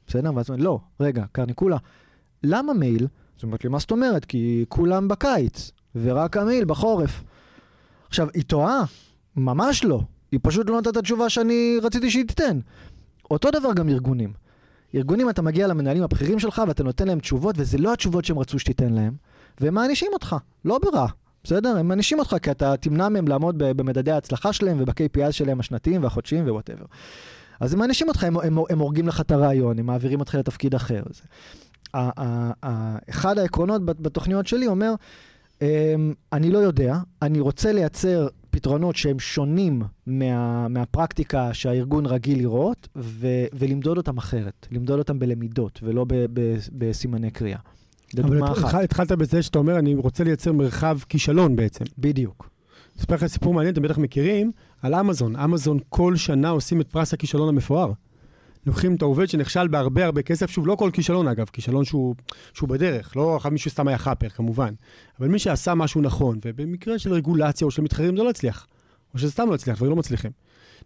[0.07, 0.31] בסדר?
[0.35, 1.77] ואז אומרת, לא, רגע, קרניקולה,
[2.43, 3.07] למה מעיל?
[3.35, 4.25] זאת אומרת לי, מה זאת אומרת?
[4.25, 7.23] כי כולם בקיץ, ורק המעיל בחורף.
[8.07, 8.83] עכשיו, היא טועה?
[9.35, 10.01] ממש לא.
[10.31, 12.59] היא פשוט לא נתת את התשובה שאני רציתי שהיא תיתן.
[13.31, 14.33] אותו דבר גם ארגונים.
[14.95, 18.59] ארגונים, אתה מגיע למנהלים הבכירים שלך ואתה נותן להם תשובות, וזה לא התשובות שהם רצו
[18.59, 19.13] שתיתן להם,
[19.59, 21.07] והם מענישים אותך, לא ברע,
[21.43, 21.77] בסדר?
[21.77, 26.45] הם מענישים אותך כי אתה תמנע מהם לעמוד במדדי ההצלחה שלהם וב-KPI שלהם השנתיים והחודשיים
[26.45, 26.85] ווואטאבר.
[27.59, 30.75] אז הם מענישים אותך, הם, הם, הם הורגים לך את הרעיון, הם מעבירים אותך לתפקיד
[30.75, 31.03] אחר.
[31.09, 31.23] זה.
[33.09, 34.93] אחד העקרונות בתוכניות שלי אומר,
[35.61, 42.87] אמ, אני לא יודע, אני רוצה לייצר פתרונות שהם שונים מה, מהפרקטיקה שהארגון רגיל לראות,
[42.95, 47.59] ו, ולמדוד אותם אחרת, למדוד אותם בלמידות ולא ב, ב, בסימני קריאה.
[48.23, 48.83] אבל אחת.
[48.83, 51.85] התחלת בזה שאתה אומר, אני רוצה לייצר מרחב כישלון בעצם.
[51.97, 52.49] בדיוק.
[52.99, 55.35] אספר לך סיפור מעניין, אתם בטח מכירים, על אמזון.
[55.35, 57.91] אמזון כל שנה עושים את פרס הכישלון המפואר.
[58.65, 62.15] לוקחים את העובד שנכשל בהרבה הרבה כסף, שוב, לא כל כישלון אגב, כישלון שהוא,
[62.53, 64.73] שהוא בדרך, לא אחת מישהו סתם היה חאפר כמובן,
[65.19, 68.67] אבל מי שעשה משהו נכון, ובמקרה של רגולציה או של מתחרים זה לא הצליח,
[69.13, 70.31] או שזה סתם לא הצליח, דברים לא מצליחים.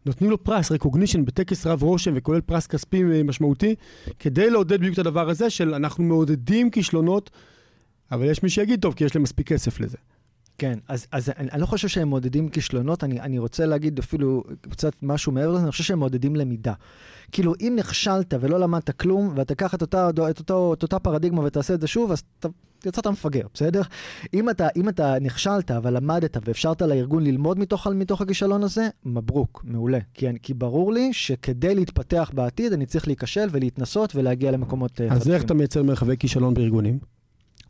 [0.05, 3.75] נותנים לו פרס, recognition, בטקס רב רושם וכולל פרס כספי משמעותי,
[4.19, 7.29] כדי לעודד בדיוק את הדבר הזה של אנחנו מעודדים כישלונות,
[8.11, 9.97] אבל יש מי שיגיד, טוב, כי יש להם מספיק כסף לזה.
[10.57, 14.43] כן, אז, אז אני, אני לא חושב שהם מעודדים כישלונות, אני, אני רוצה להגיד אפילו
[14.69, 16.73] קצת משהו מעבר לזה, אני חושב שהם מעודדים למידה.
[17.31, 21.41] כאילו, אם נכשלת ולא למדת כלום, ואתה קח את אותה, את, אותו, את אותה פרדיגמה
[21.43, 22.47] ותעשה את זה שוב, אז אתה
[22.85, 23.81] יצאת מפגר, בסדר?
[24.33, 29.61] אם אתה, אם אתה נכשלת, אבל למדת ואפשרת לארגון ללמוד מתוך, מתוך הכישלון הזה, מברוק,
[29.67, 29.99] מעולה.
[30.13, 35.11] כי, כי ברור לי שכדי להתפתח בעתיד, אני צריך להיכשל ולהתנסות ולהגיע למקומות חדשים.
[35.11, 37.14] אז איך אתה מייצר מרחבי כישלון בארגונים?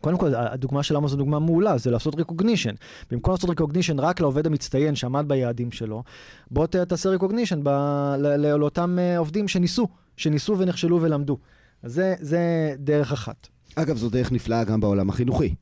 [0.06, 2.76] קודם כל, הדוגמה של אמזון זו דוגמה מעולה, זה לעשות recognition.
[3.12, 6.04] במקום לעשות recognition רק לעובד המצטיין שעמד ביעדים שלו,
[6.52, 9.88] בוא תעשה recognition ב- לאותם אה, עובדים שניסו,
[10.18, 11.38] שניסו ונכשלו ולמדו.
[11.84, 13.48] אז זה, זה דרך אחת.
[13.76, 15.56] אגב, זו דרך נפלאה גם בעולם החינוכי.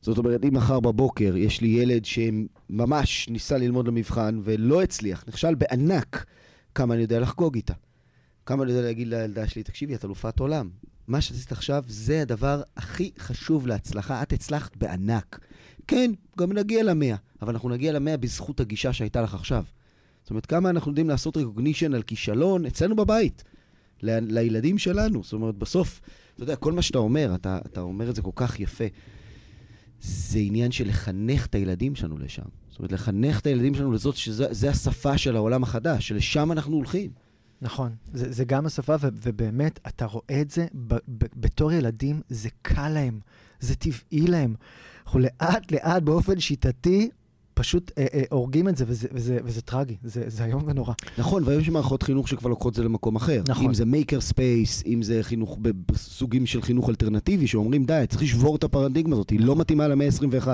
[0.00, 5.54] זאת אומרת, אם מחר בבוקר יש לי ילד שממש ניסה ללמוד למבחן ולא הצליח, נכשל
[5.54, 6.24] בענק,
[6.74, 7.74] כמה אני יודע לחגוג איתה.
[8.46, 10.68] כמה אני יודע להגיד לילדה שלי, תקשיבי, את אלופת עולם.
[11.08, 14.22] מה שעשית עכשיו זה הדבר הכי חשוב להצלחה.
[14.22, 15.38] את הצלחת בענק.
[15.86, 19.64] כן, גם נגיע למאה, אבל אנחנו נגיע למאה בזכות הגישה שהייתה לך עכשיו.
[20.22, 23.44] זאת אומרת, כמה אנחנו יודעים לעשות recognition על כישלון אצלנו בבית,
[24.02, 25.24] ל- לילדים שלנו.
[25.24, 26.00] זאת אומרת, בסוף,
[26.34, 28.84] אתה יודע, כל מה שאתה אומר, אתה, אתה אומר את זה כל כך יפה.
[30.00, 32.42] זה עניין של לחנך את הילדים שלנו לשם.
[32.70, 37.10] זאת אומרת, לחנך את הילדים שלנו לזאת שזה השפה של העולם החדש, שלשם אנחנו הולכים.
[37.62, 42.20] נכון, זה, זה גם השפה, ו, ובאמת, אתה רואה את זה ב, ב, בתור ילדים,
[42.28, 43.20] זה קל להם,
[43.60, 44.54] זה טבעי להם.
[45.04, 47.10] אנחנו לאט-לאט, באופן שיטתי,
[47.58, 50.92] פשוט אה, אה, הורגים את זה, וזה, וזה, וזה טרגי, זה, זה איום ונורא.
[51.18, 53.42] נכון, והיום יש מערכות חינוך שכבר לוקחות את זה למקום אחר.
[53.48, 53.64] נכון.
[53.64, 58.56] אם זה maker space, אם זה חינוך בסוגים של חינוך אלטרנטיבי, שאומרים, די, צריך לשבור
[58.56, 60.48] את הפרדיגמה הזאת, היא לא מתאימה למאה ה-21.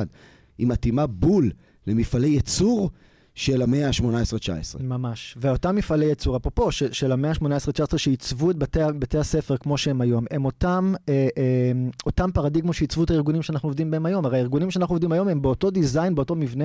[0.59, 1.51] היא מתאימה בול
[1.87, 2.91] למפעלי ייצור
[3.35, 4.83] של המאה ה-18-19.
[4.83, 5.37] ממש.
[5.41, 10.01] ואותם מפעלי ייצור, אפרופו, של, של המאה ה-18-19 שעיצבו את בתי, בתי הספר כמו שהם
[10.01, 11.73] היום, הם אותם, אה, אה,
[12.07, 14.25] אותם פרדיגמות שעיצבו את הארגונים שאנחנו עובדים בהם היום.
[14.25, 16.65] הרי הארגונים שאנחנו עובדים היום הם באותו דיזיין, באותו מבנה,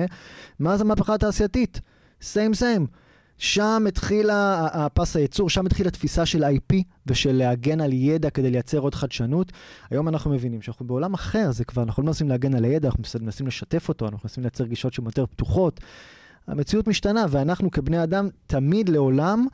[0.60, 1.80] מאז המהפכה התעשייתית.
[2.22, 2.86] סיים סיים.
[3.38, 8.78] שם התחילה הפס הייצור, שם התחילה התפיסה של IP ושל להגן על ידע כדי לייצר
[8.78, 9.52] עוד חדשנות.
[9.90, 13.04] היום אנחנו מבינים שאנחנו בעולם אחר, זה כבר, אנחנו לא מנסים להגן על הידע, אנחנו
[13.20, 15.80] מנסים לשתף אותו, אנחנו מנסים לייצר גישות שהן יותר פתוחות.
[16.46, 19.46] המציאות משתנה, ואנחנו כבני אדם תמיד לעולם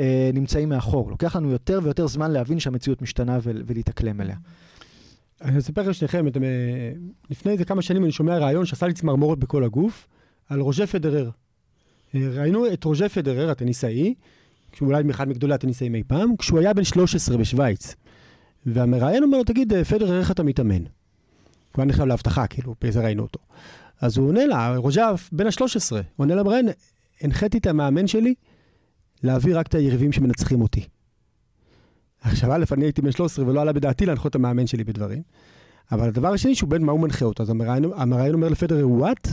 [0.00, 1.10] אה, נמצאים מאחור.
[1.10, 4.36] לוקח לנו יותר ויותר זמן להבין שהמציאות משתנה ולהתאקלם אליה.
[5.42, 6.48] אני אספר לשניכם, אתם, אה,
[7.30, 10.06] לפני איזה כמה שנים אני שומע רעיון שעשה לי צמרמורת בכל הגוף,
[10.48, 11.30] על רוז'ה פדרר.
[12.14, 14.14] אה, ראינו את רוז'ה פדרר, הטניסאי,
[14.72, 17.94] שהוא אולי מאחד מגדולי הטניסאים אי פעם, כשהוא היה בן 13 בשוויץ.
[18.66, 20.82] והמראיין אומר לו, תגיד, אה, פדרר, איך אתה מתאמן?
[20.82, 20.86] הוא
[21.76, 23.38] היה נחשב להבטחה, כאילו, באיזה ראינו אותו.
[24.02, 26.68] אז הוא עונה לה, רוז'ה בן ה-13, הוא עונה למראיין,
[27.20, 28.34] הנחיתי את המאמן שלי
[29.22, 30.86] להביא רק את היריבים שמנצחים אותי.
[32.20, 35.22] עכשיו, א', אני הייתי בן 13 ולא עלה בדעתי להנחות את המאמן שלי בדברים.
[35.92, 37.42] אבל הדבר השני, שהוא בין מה הוא מנחה אותו.
[37.42, 39.28] אז המראיין, אומר לפדרר, וואט?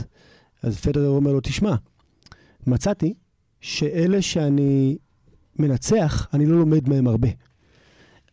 [0.62, 1.74] אז פדרר אומר לו, תשמע,
[2.66, 3.14] מצאתי
[3.60, 4.98] שאלה שאני
[5.58, 7.28] מנצח, אני לא לומד מהם הרבה.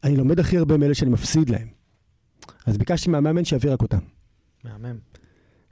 [0.03, 1.67] אני לומד הכי הרבה מאלה שאני מפסיד להם.
[2.65, 3.99] אז ביקשתי מהמאמן שיביא רק אותם.
[4.63, 4.97] מהמם.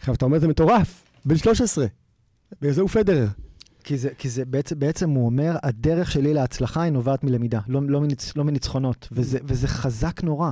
[0.05, 1.85] עכשיו, אתה אומר, זה מטורף, בן 13.
[2.61, 3.27] בגלל זה הוא פדרר.
[3.83, 7.81] כי זה, כי זה בעצם, בעצם הוא אומר, הדרך שלי להצלחה היא נובעת מלמידה, לא,
[7.87, 10.51] לא, מניצ, לא מניצחונות, וזה, וזה חזק נורא.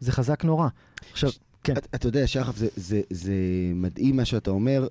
[0.00, 0.68] זה חזק נורא.
[1.12, 1.30] עכשיו,
[1.64, 1.72] כן.
[1.72, 3.32] אתה את יודע, שחף, זה, זה, זה
[3.74, 4.86] מדהים מה שאתה אומר.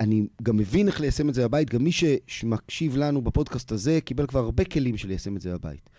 [0.00, 1.90] אני גם מבין איך ליישם את זה בבית, גם מי
[2.26, 5.90] שמקשיב לנו בפודקאסט הזה קיבל כבר הרבה כלים של ליישם את זה בבית.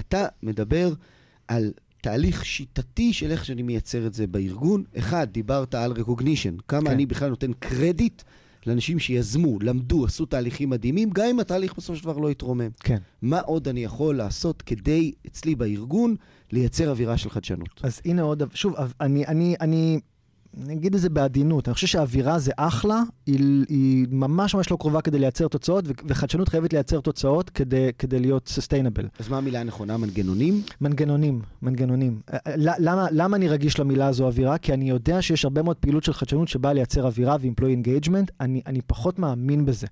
[0.00, 0.92] אתה מדבר
[1.48, 4.84] על תהליך שיטתי של איך שאני מייצר את זה בארגון.
[4.98, 6.86] אחד, דיברת על recognition, כמה כן.
[6.86, 8.22] אני בכלל נותן קרדיט
[8.66, 12.68] לאנשים שיזמו, למדו, עשו תהליכים מדהימים, גם אם התהליך בסופו של דבר לא יתרומם.
[12.80, 12.98] כן.
[13.22, 16.16] מה עוד אני יכול לעשות כדי, אצלי בארגון,
[16.52, 17.80] לייצר אווירה של חדשנות?
[17.82, 20.00] אז הנה עוד, שוב, אני, אני, אני
[20.60, 24.76] אני אגיד את זה בעדינות, אני חושב שהאווירה זה אחלה, היא, היא ממש ממש לא
[24.76, 29.08] קרובה כדי לייצר תוצאות, וחדשנות חייבת לייצר תוצאות כדי, כדי להיות סוסטיינבל.
[29.18, 29.96] אז מה המילה הנכונה?
[29.96, 30.62] מנגנונים?
[30.80, 32.20] מנגנונים, מנגנונים.
[32.32, 34.58] אה, אה, למה, למה אני רגיש למילה הזו אווירה?
[34.58, 38.62] כי אני יודע שיש הרבה מאוד פעילות של חדשנות שבאה לייצר אווירה ו-employee engagement, אני,
[38.66, 39.86] אני פחות מאמין בזה.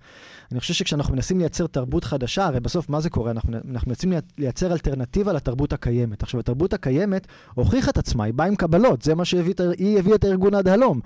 [0.53, 3.31] אני חושב שכשאנחנו מנסים לייצר תרבות חדשה, הרי בסוף מה זה קורה?
[3.31, 6.23] אנחנו, אנחנו מנסים לייצר אלטרנטיבה לתרבות הקיימת.
[6.23, 10.25] עכשיו, התרבות הקיימת הוכיחה את עצמה, היא באה עם קבלות, זה מה שהיא הביאה את
[10.25, 11.01] הארגון עד הלום.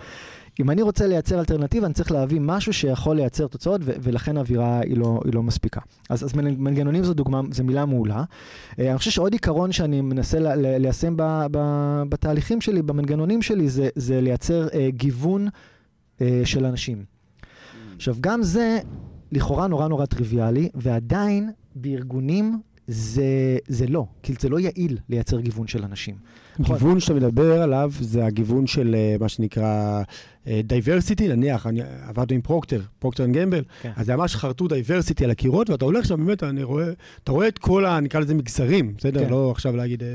[0.61, 4.81] אם אני רוצה לייצר אלטרנטיבה, אני צריך להביא משהו שיכול לייצר תוצאות, ו- ולכן האווירה
[4.81, 5.81] היא לא, היא לא מספיקה.
[6.11, 8.25] אז, אז מנגנונים זו דוגמה, זו מילה מעולה.
[8.71, 13.43] Uh, אני חושב שעוד עיקרון שאני מנסה ל- ל- ליישם ב- ב- בתהליכים שלי, במנגנונים
[13.43, 17.05] שלי, זה, זה לייצר uh, גיוון uh, של אנשים.
[17.05, 17.77] Mm.
[17.97, 18.79] עכשיו, גם זה
[19.33, 25.67] לכאורה נורא נורא טריוויאלי, ועדיין בארגונים זה, זה לא, כי זה לא יעיל לייצר גיוון
[25.67, 26.15] של אנשים.
[26.61, 30.03] גיוון שאתה מדבר עליו זה הגיוון של אה, מה שנקרא
[30.47, 33.91] diversity, אה, נניח, אני עבדנו עם Procter, Procter and Gamble, כן.
[33.97, 36.87] אז זה ממש חרטו diversity על הקירות, ואתה הולך שם, באמת, אני רואה,
[37.25, 38.01] אתה רואה את כל ה...
[38.01, 39.25] נקרא לזה מגזרים, בסדר?
[39.25, 39.31] כן.
[39.31, 40.09] לא עכשיו להגיד, אה,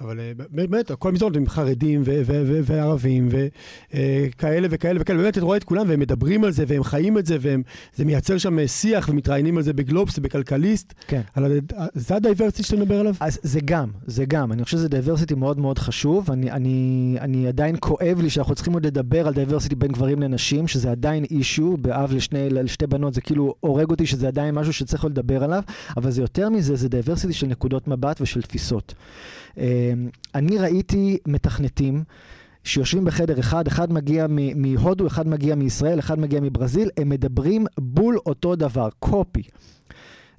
[0.00, 0.20] אבל
[0.50, 2.02] באמת, כל המגזרות הם חרדים
[2.64, 7.18] וערבים וכאלה וכאלה וכאלה, באמת, אתה רואה את כולם, והם מדברים על זה, והם חיים
[7.18, 10.94] את זה, וזה מייצר שם שיח, ומתראיינים על זה בגלובס ובכלכליסט.
[11.06, 11.20] כן.
[11.94, 13.14] זה ה diversity שאתה מדבר עליו?
[13.20, 14.52] אז זה גם, זה גם.
[14.52, 16.30] אני חושב שזה diversity מאוד מאוד חשוב.
[16.30, 20.68] אני, אני, אני עדיין כואב לי שאנחנו צריכים עוד לדבר על diversity בין גברים לנשים,
[20.68, 25.04] שזה עדיין issue, כאב לשני, לשתי בנות, זה כאילו הורג אותי שזה עדיין משהו שצריך
[25.04, 25.62] לדבר עליו,
[25.96, 28.94] אבל זה יותר מזה, זה diversity של נקודות מבט ושל תפיסות.
[29.56, 29.62] אמ,
[30.34, 32.04] אני ראיתי מתכנתים.
[32.64, 38.18] שיושבים בחדר אחד, אחד מגיע מהודו, אחד מגיע מישראל, אחד מגיע מברזיל, הם מדברים בול
[38.26, 39.42] אותו דבר, copy.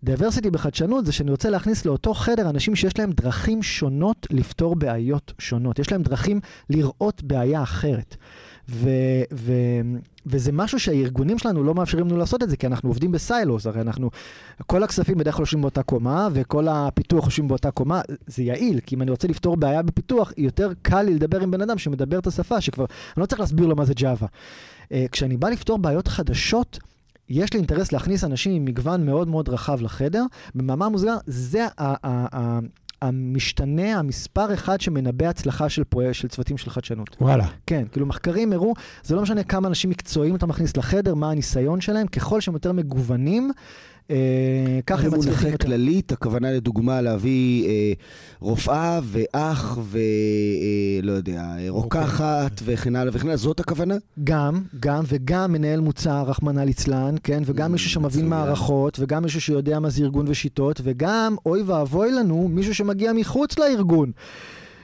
[0.03, 5.33] diversity בחדשנות זה שאני רוצה להכניס לאותו חדר אנשים שיש להם דרכים שונות לפתור בעיות
[5.39, 5.79] שונות.
[5.79, 8.15] יש להם דרכים לראות בעיה אחרת.
[8.69, 8.89] ו,
[9.33, 9.53] ו,
[10.25, 13.67] וזה משהו שהארגונים שלנו לא מאפשרים לנו לעשות את זה, כי אנחנו עובדים ב silos,
[13.67, 14.09] הרי אנחנו,
[14.65, 18.95] כל הכספים בדרך כלל יושבים באותה קומה, וכל הפיתוח יושבים באותה קומה, זה יעיל, כי
[18.95, 22.27] אם אני רוצה לפתור בעיה בפיתוח, יותר קל לי לדבר עם בן אדם שמדבר את
[22.27, 23.93] השפה, שכבר, אני לא צריך להסביר לו מה זה.
[24.91, 26.79] אה, כשאני בא לפתור בעיות חדשות,
[27.29, 30.25] יש לי אינטרס להכניס אנשים עם מגוון מאוד מאוד רחב לחדר.
[30.55, 31.67] במאמר מוסגר, זה
[33.07, 37.17] המשתנה, המספר אחד שמנבא הצלחה של, פרויקט, של צוותים של חדשנות.
[37.21, 37.47] וואלה.
[37.67, 41.81] כן, כאילו מחקרים הראו, זה לא משנה כמה אנשים מקצועיים אתה מכניס לחדר, מה הניסיון
[41.81, 43.51] שלהם, ככל שהם יותר מגוונים,
[44.11, 45.65] אה, ככה הם מצליחים במונחי.
[45.67, 47.93] כללית, הכוונה לדוגמה להביא אה,
[48.39, 53.95] רופאה ואח ולא יודע, אה, רוקחת וכן הלאה וכן הלאה, זאת הכוונה?
[54.23, 58.29] גם, גם, וגם מנהל מוצר, רחמנא ליצלן, כן, וגם מישהו שמבין.
[58.29, 63.59] מערכות, וגם מישהו שיודע מה זה ארגון ושיטות, וגם, אוי ואבוי לנו, מישהו שמגיע מחוץ
[63.59, 64.11] לארגון.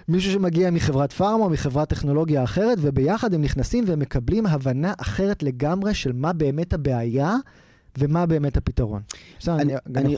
[0.07, 5.43] מישהו שמגיע מחברת פארמה או מחברת טכנולוגיה אחרת, וביחד הם נכנסים והם מקבלים הבנה אחרת
[5.43, 7.35] לגמרי של מה באמת הבעיה
[7.97, 9.01] ומה באמת הפתרון.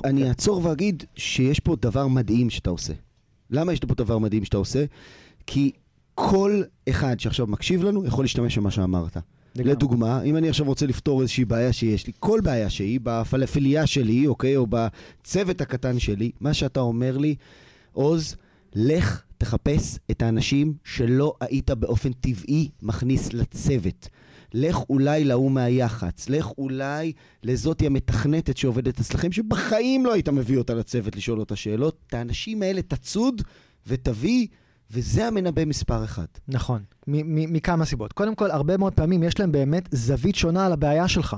[0.03, 2.93] אני אעצור ואגיד שיש פה דבר מדהים שאתה עושה.
[3.49, 4.85] למה יש פה דבר מדהים שאתה עושה?
[5.47, 5.71] כי
[6.15, 9.17] כל אחד שעכשיו מקשיב לנו יכול להשתמש במה שאמרת.
[9.55, 9.71] לגמרי.
[9.71, 14.27] לדוגמה, אם אני עכשיו רוצה לפתור איזושהי בעיה שיש לי, כל בעיה שהיא, בפלאפליה שלי,
[14.27, 17.35] אוקיי, או בצוות הקטן שלי, מה שאתה אומר לי,
[17.91, 18.35] עוז,
[18.75, 24.07] לך תחפש את האנשים שלא היית באופן טבעי מכניס לצוות.
[24.53, 27.13] לך אולי להוא מהיח"צ, לך אולי
[27.43, 31.95] לזאתי המתכנתת שעובדת אצלכם, שבחיים לא היית מביא אותה לצוות לשאול אותה שאלות.
[32.07, 33.41] את האנשים האלה תצוד
[33.87, 34.47] ותביא,
[34.91, 36.25] וזה המנבא מספר אחד.
[36.47, 38.13] נכון, מכמה סיבות.
[38.13, 41.35] קודם כל, הרבה מאוד פעמים יש להם באמת זווית שונה על הבעיה שלך.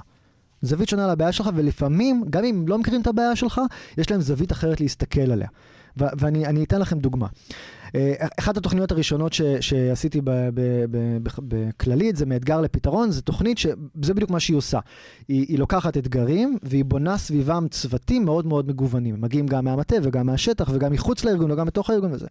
[0.61, 3.61] זווית שונה על הבעיה שלך, ולפעמים, גם אם לא מכירים את הבעיה שלך,
[3.97, 5.47] יש להם זווית אחרת להסתכל עליה.
[5.97, 7.27] ואני אני אתן לכם דוגמה.
[7.95, 10.21] אה, אחת התוכניות הראשונות ש- שעשיתי
[11.47, 14.79] בכללית, זה מאתגר לפתרון, זו תוכנית שזה בדיוק מה שהיא עושה.
[15.27, 19.15] היא, היא לוקחת אתגרים, והיא בונה סביבם צוותים מאוד מאוד מגוונים.
[19.15, 22.27] הם מגיעים גם מהמטה וגם מהשטח וגם מחוץ לארגון וגם בתוך הארגון וזה.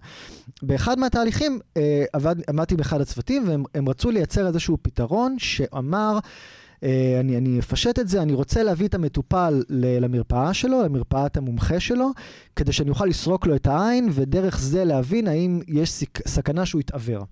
[0.63, 6.19] באחד מהתהליכים אה, עבד, עמדתי באחד הצוותים והם הם רצו לייצר איזשהו פתרון שאמר,
[7.21, 12.11] אני, אני אפשט את זה, אני רוצה להביא את המטופל למרפאה שלו, למרפאת המומחה שלו,
[12.57, 17.25] כדי שאני אוכל לסרוק לו את העין ודרך זה להבין האם יש סכנה שהוא יתעוור.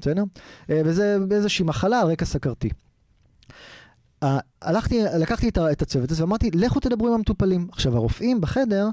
[0.00, 0.22] בסדר?
[0.70, 2.68] אה, וזה באיזושהי מחלה על רקע סכרתי.
[4.22, 7.68] אה, הלכתי, לקחתי את הצוות הזה ואמרתי, לכו תדברו עם המטופלים.
[7.72, 8.88] עכשיו, הרופאים בחדר,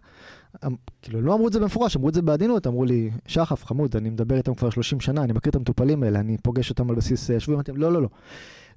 [0.66, 3.96] אמ- כאילו, לא אמרו את זה במפורש, אמרו את זה בעדינות, אמרו לי, שחף, חמוד,
[3.96, 6.96] אני מדבר איתם כבר 30 שנה, אני מכיר את המטופלים האלה, אני פוגש אותם על
[6.96, 8.10] בסיס אה, שבועי, אמרתי, לא, לא, לא.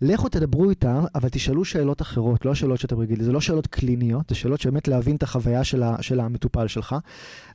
[0.03, 4.29] לכו תדברו איתם, אבל תשאלו שאלות אחרות, לא השאלות שאתם רגילים, זה לא שאלות קליניות,
[4.29, 6.97] זה שאלות שבאמת להבין את החוויה של, ה, של המטופל שלך,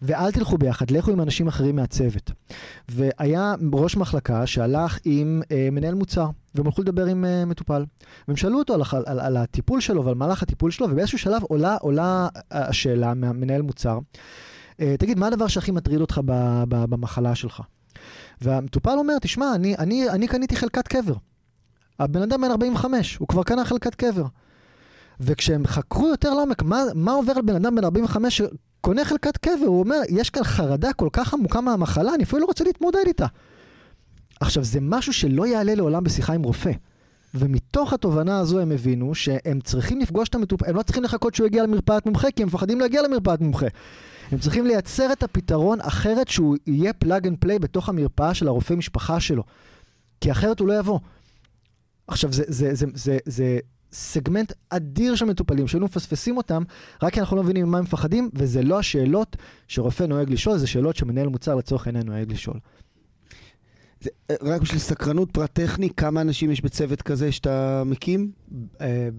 [0.01, 2.31] ואל תלכו ביחד, לכו עם אנשים אחרים מהצוות.
[2.89, 7.85] והיה ראש מחלקה שהלך עם אה, מנהל מוצר, והם הלכו לדבר עם אה, מטופל.
[8.27, 11.43] והם שאלו אותו על, הח- על, על הטיפול שלו ועל מהלך הטיפול שלו, ובאיזשהו שלב
[11.43, 13.99] עולה, עולה אה, השאלה מהמנהל מוצר,
[14.79, 17.61] אה, תגיד, מה הדבר שהכי מטריד אותך ב, ב, במחלה שלך?
[18.41, 21.13] והמטופל אומר, תשמע, אני, אני, אני קניתי חלקת קבר.
[21.99, 24.25] הבן אדם בן 45, הוא כבר קנה חלקת קבר.
[25.19, 29.65] וכשהם חקרו יותר לעומק, מה, מה עובר על בן אדם בן 45 שקונה חלקת קבר,
[29.65, 33.25] הוא אומר, יש כאן חרדה כל כך עמוקה מהמחלה, אני אפילו לא רוצה להתמודד איתה.
[34.39, 36.71] עכשיו, זה משהו שלא יעלה לעולם בשיחה עם רופא.
[37.35, 41.47] ומתוך התובנה הזו הם הבינו שהם צריכים לפגוש את המטופל, הם לא צריכים לחכות שהוא
[41.47, 43.65] יגיע למרפאת מומחה, כי הם מפחדים להגיע למרפאת מומחה.
[44.31, 48.73] הם צריכים לייצר את הפתרון אחרת שהוא יהיה plug and play בתוך המרפאה של הרופא
[48.73, 49.43] משפחה שלו.
[50.21, 50.99] כי אחרת הוא לא יבוא.
[52.07, 53.59] עכשיו, זה, זה, זה, זה, זה
[53.91, 56.63] סגמנט אדיר של מטופלים, שהיינו מפספסים אותם,
[57.03, 59.35] רק כי אנחנו לא מבינים ממה הם מפחדים, וזה לא השאלות
[59.67, 62.59] שרופא נוהג לשאול, זה שאלות שמנהל מוצר לצורך העניין נוהג לשאול.
[64.01, 68.31] זה, אה, רק בשביל סקרנות פרט טכני, כמה אנשים יש בצוות כזה שאתה מקים?
[68.81, 69.09] אה,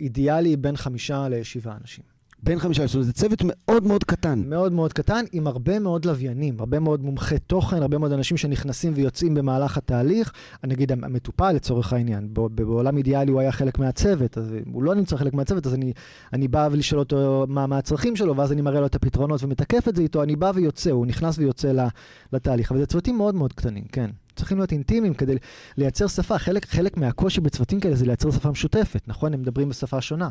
[0.00, 2.11] אידיאלי בין חמישה לשבעה אנשים.
[2.44, 4.42] בין חמישה, אומרת, זה צוות מאוד מאוד קטן.
[4.46, 8.92] מאוד מאוד קטן, עם הרבה מאוד לוויינים, הרבה מאוד מומחי תוכן, הרבה מאוד אנשים שנכנסים
[8.96, 10.32] ויוצאים במהלך התהליך.
[10.64, 15.16] אני אגיד, המטופל לצורך העניין, בעולם אידיאלי הוא היה חלק מהצוות, אז הוא לא נמצא
[15.16, 15.92] חלק מהצוות, אז אני,
[16.32, 19.88] אני בא לשאול אותו מה, מה הצרכים שלו, ואז אני מראה לו את הפתרונות ומתקף
[19.88, 21.86] את זה איתו, אני בא ויוצא, הוא נכנס ויוצא
[22.32, 22.72] לתהליך.
[22.72, 24.10] אבל זה צוותים מאוד מאוד קטנים, כן.
[24.36, 25.36] צריכים להיות אינטימיים כדי
[25.76, 26.38] לייצר שפה.
[26.38, 29.34] חלק, חלק מהקושי בצוותים כאלה זה לייצר שפה משותפת, נכון?
[29.34, 30.28] הם מדברים בשפה שונה.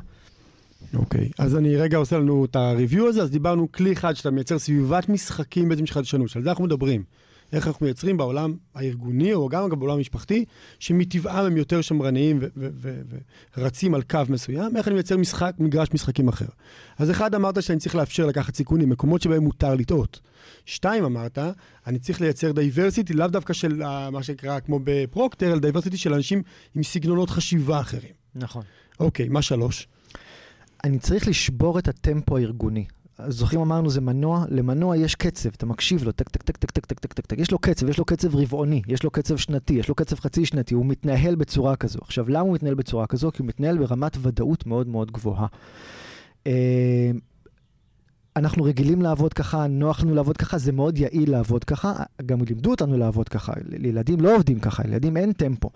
[0.93, 4.59] אוקיי, אז אני רגע עושה לנו את הריוויו הזה, אז דיברנו כלי אחד שאתה מייצר
[4.59, 7.03] סביבת משחקים בעצם של חדשנות, שעל זה אנחנו מדברים.
[7.53, 10.45] איך אנחנו מייצרים בעולם הארגוני, או גם בעולם המשפחתי,
[10.79, 12.39] שמטבעם הם יותר שמרניים
[13.57, 16.45] ורצים על קו מסוים, איך אני מייצר משחק, מגרש משחקים אחר.
[16.97, 20.19] אז אחד, אמרת שאני צריך לאפשר לקחת סיכונים, מקומות שבהם מותר לטעות.
[20.65, 21.37] שתיים, אמרת,
[21.87, 26.13] אני צריך לייצר diversity, לאו דווקא של מה שנקרא, כמו ב Procter, אלא diversity של
[26.13, 26.41] אנשים
[26.75, 28.13] עם סגנונות חשיבה אחרים.
[28.35, 28.63] נכון.
[28.99, 29.87] אוקיי, מה שלוש?
[30.83, 32.85] אני צריך לשבור את הטמפו הארגוני.
[33.27, 36.85] זוכרים אמרנו זה מנוע, למנוע יש קצב, אתה מקשיב לו, טק טק טק טק טק
[36.85, 39.73] טק טק טק טק, יש לו קצב, יש לו קצב רבעוני, יש לו קצב שנתי,
[39.73, 41.99] יש לו קצב חצי שנתי, הוא מתנהל בצורה כזו.
[42.01, 43.31] עכשיו, למה הוא מתנהל בצורה כזו?
[43.31, 45.47] כי הוא מתנהל ברמת ודאות מאוד מאוד גבוהה.
[46.47, 47.11] אה,
[48.35, 51.93] אנחנו רגילים לעבוד ככה, נוח לנו לעבוד ככה, זה מאוד יעיל לעבוד ככה,
[52.25, 55.69] גם לימדו אותנו לעבוד ככה, לילדים לא עובדים ככה, לילדים אין טמפו.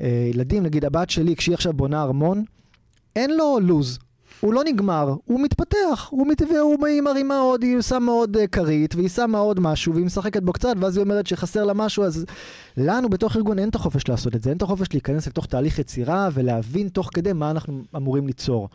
[0.00, 2.44] אה, ילדים, נגיד הבת שלי, כשהיא עכשיו בונה ארמון,
[3.16, 3.98] אין לו לוז,
[4.40, 6.42] הוא לא נגמר, הוא מתפתח, הוא מת...
[6.42, 10.52] והוא מרימה עוד, היא שמה עוד uh, כרית, והיא שמה עוד משהו, והיא משחקת בו
[10.52, 12.24] קצת, ואז היא אומרת שחסר לה משהו, אז
[12.76, 15.78] לנו בתוך ארגון אין את החופש לעשות את זה, אין את החופש להיכנס לתוך תהליך
[15.78, 18.68] יצירה ולהבין תוך כדי מה אנחנו אמורים ליצור.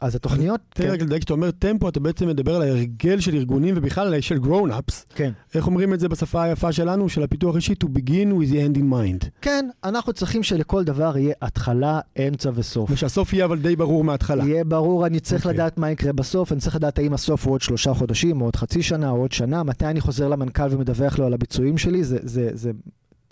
[0.00, 0.60] אז התוכניות...
[0.68, 0.94] תן לי כן.
[0.94, 5.06] רק לדייק, כשאתה אומר טמפו, אתה בעצם מדבר על ההרגל של ארגונים ובכלל של גרון-אפס.
[5.14, 5.32] כן.
[5.54, 7.74] איך אומרים את זה בשפה היפה שלנו, של הפיתוח אישי?
[7.84, 9.28] To begin with the end in mind.
[9.40, 12.90] כן, אנחנו צריכים שלכל דבר יהיה התחלה, אמצע וסוף.
[12.90, 14.44] ושהסוף יהיה אבל די ברור מההתחלה.
[14.44, 15.48] יהיה ברור, אני צריך okay.
[15.48, 15.54] אוקיי.
[15.54, 18.56] לדעת מה יקרה בסוף, אני צריך לדעת האם הסוף הוא עוד שלושה חודשים, או עוד
[18.56, 22.18] חצי שנה, או עוד שנה, מתי אני חוזר למנכ"ל ומדווח לו על הביצועים שלי, זה,
[22.22, 22.70] זה, זה,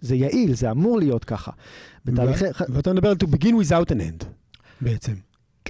[0.00, 1.50] זה יעיל, זה אמור להיות ככה.
[2.04, 2.44] בתהליכי...
[2.68, 4.24] ואתה מדבר על to begin without an end,
[4.80, 5.12] בעצם.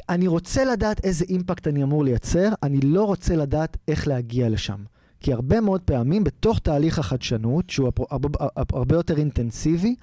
[0.08, 4.84] אני רוצה לדעת איזה אימפקט אני אמור לייצר, אני לא רוצה לדעת איך להגיע לשם.
[5.20, 7.90] כי הרבה מאוד פעמים בתוך תהליך החדשנות, שהוא
[8.72, 9.94] הרבה, יותר אינטנסיבי,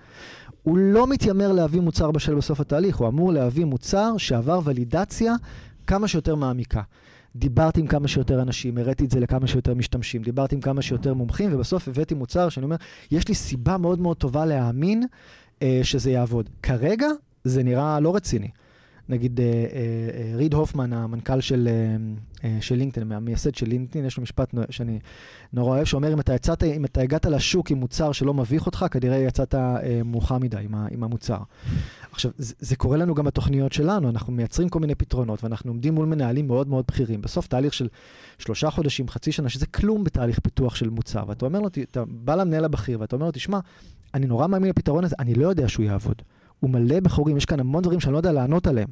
[0.64, 5.34] הוא לא מתיימר להביא מוצר בשל בסוף התהליך, הוא אמור להביא מוצר שעבר ולידציה
[5.88, 6.82] כמה שיותר מעמיקה.
[7.36, 11.14] דיברתי עם כמה שיותר אנשים, הראיתי את זה לכמה שיותר משתמשים, דיברתי עם כמה שיותר
[11.14, 12.76] מומחים, ובסוף הבאתי מוצר שאני אומר,
[13.12, 15.04] יש לי סיבה מאוד מאוד טובה להאמין
[15.62, 16.50] אה, שזה יעבוד.
[16.64, 17.08] כרגע
[17.44, 18.50] זה נראה לא רציני.
[19.10, 19.52] נגיד אה, אה,
[20.14, 21.70] אה, ריד הופמן, המנכ"ל של,
[22.62, 25.00] של לינקדאין, המייסד של לינקדאין, יש לו משפט שאני
[25.54, 28.86] נורא אוהב, שאומר, אם אתה, יצאת, אם אתה הגעת לשוק עם מוצר שלא מביך אותך,
[28.92, 29.56] כנראה יצאת
[30.06, 31.38] מאוחר מדי עם, עם המוצר.
[32.12, 35.96] עכשיו, זה, זה קורה לנו גם בתוכניות שלנו, אנחנו מייצרים כל מיני פתרונות, ואנחנו עומדים
[35.96, 37.22] מול מנהלים מאוד מאוד בכירים.
[37.22, 37.88] בסוף תהליך של
[38.38, 42.36] שלושה חודשים, חצי שנה, שזה כלום בתהליך פיתוח של מוצר, ואתה אומר לו, אתה בא
[42.36, 43.60] למנהל הבכיר, ואתה אומר לו, תשמע,
[44.14, 46.22] אני נורא מאמין לפתרון הזה, אני לא יודע שהוא יעבוד.
[46.62, 48.88] הוא מלא בחורים, יש כאן המון דברים שאני לא יודע לענות עליהם.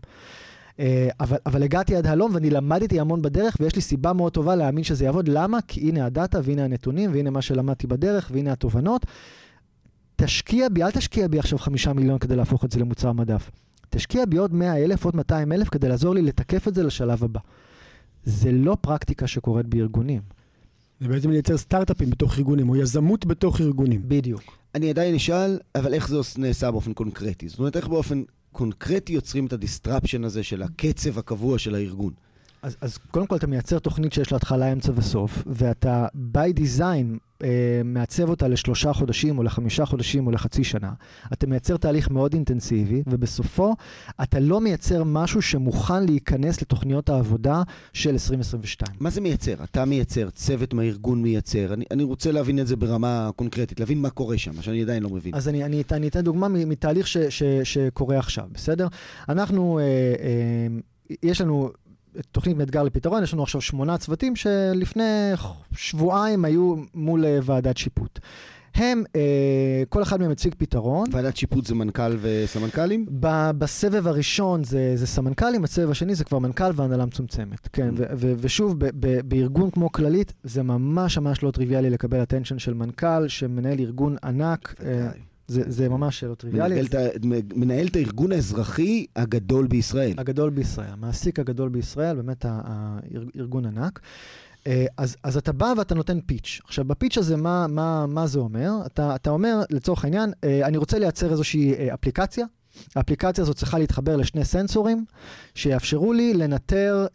[0.78, 0.82] Uh,
[1.20, 4.84] אבל, אבל הגעתי עד הלום ואני למדתי המון בדרך ויש לי סיבה מאוד טובה להאמין
[4.84, 5.28] שזה יעבוד.
[5.28, 5.60] למה?
[5.68, 9.06] כי הנה הדאטה והנה הנתונים והנה מה שלמדתי בדרך והנה התובנות.
[10.16, 13.52] תשקיע בי, אל תשקיע בי עכשיו חמישה מיליון כדי להפוך את זה למוצר מדף.
[13.90, 17.24] תשקיע בי עוד מאה אלף, עוד מאתיים אלף כדי לעזור לי לתקף את זה לשלב
[17.24, 17.40] הבא.
[18.24, 20.22] זה לא פרקטיקה שקורית בארגונים.
[21.00, 24.02] זה בעצם לייצר סטארט-אפים בתוך ארגונים, או יזמות בתוך ארגונים.
[24.08, 24.59] בדיוק.
[24.76, 27.50] אני עדיין אשאל, אבל איך זה נעשה באופן קונקרטי?
[27.50, 32.14] זאת אומרת, איך באופן קונקרטי יוצרים את ה disruption הזה של הקצב הקבוע של הארגון?
[32.62, 37.20] אז, אז קודם כל אתה מייצר תוכנית שיש לה התחלה, אמצע וסוף, ואתה by design
[37.44, 40.92] אה, מעצב אותה לשלושה חודשים או לחמישה חודשים או לחצי שנה.
[41.34, 43.76] אתה מייצר תהליך מאוד אינטנסיבי, ובסופו
[44.24, 48.98] אתה לא מייצר משהו שמוכן להיכנס לתוכניות העבודה של 2022.
[49.00, 49.64] מה זה מייצר?
[49.64, 51.74] אתה מייצר, צוות מהארגון מייצר.
[51.74, 55.04] אני, אני רוצה להבין את זה ברמה קונקרטית, להבין מה קורה שם, מה שאני עדיין
[55.04, 55.36] לא מבין.
[55.36, 58.88] אז אני, אני, אני אתן דוגמה מתהליך ש, ש, שקורה עכשיו, בסדר?
[59.30, 61.70] אנחנו, אה, אה, יש לנו...
[62.32, 65.32] תוכנית מאתגר לפתרון, יש לנו עכשיו שמונה צוותים שלפני
[65.72, 68.20] שבועיים היו מול אה, ועדת שיפוט.
[68.76, 71.08] הם, אה, כל אחד מהם הציג פתרון.
[71.12, 73.06] ועדת שיפוט זה מנכ"ל וסמנכ"לים?
[73.20, 77.68] ב- בסבב הראשון זה, זה סמנכ"לים, בסבב השני זה כבר מנכ"ל והנהלה מצומצמת.
[77.74, 77.94] כן, mm.
[77.98, 82.60] ו- ו- ושוב, ב- ב- בארגון כמו כללית, זה ממש ממש לא טריוויאלי לקבל attention
[82.60, 84.76] של מנכ"ל שמנהל ארגון ענק.
[84.86, 85.10] אה,
[85.50, 86.82] זה, זה ממש לא טריוויאלי.
[87.56, 90.14] מנהל את הארגון האזרחי הגדול בישראל.
[90.18, 94.00] הגדול בישראל, המעסיק הגדול בישראל, באמת הארגון ענק.
[94.68, 96.62] אה, אז, אז אתה בא ואתה נותן פיץ'.
[96.64, 98.72] עכשיו, בפיץ' הזה, מה, מה, מה זה אומר?
[98.86, 102.46] אתה, אתה אומר, לצורך העניין, אה, אני רוצה לייצר איזושהי אה, אפליקציה.
[102.96, 105.06] האפליקציה הזאת צריכה להתחבר לשני סנסורים
[105.56, 107.08] שיאפשרו לי לנטר,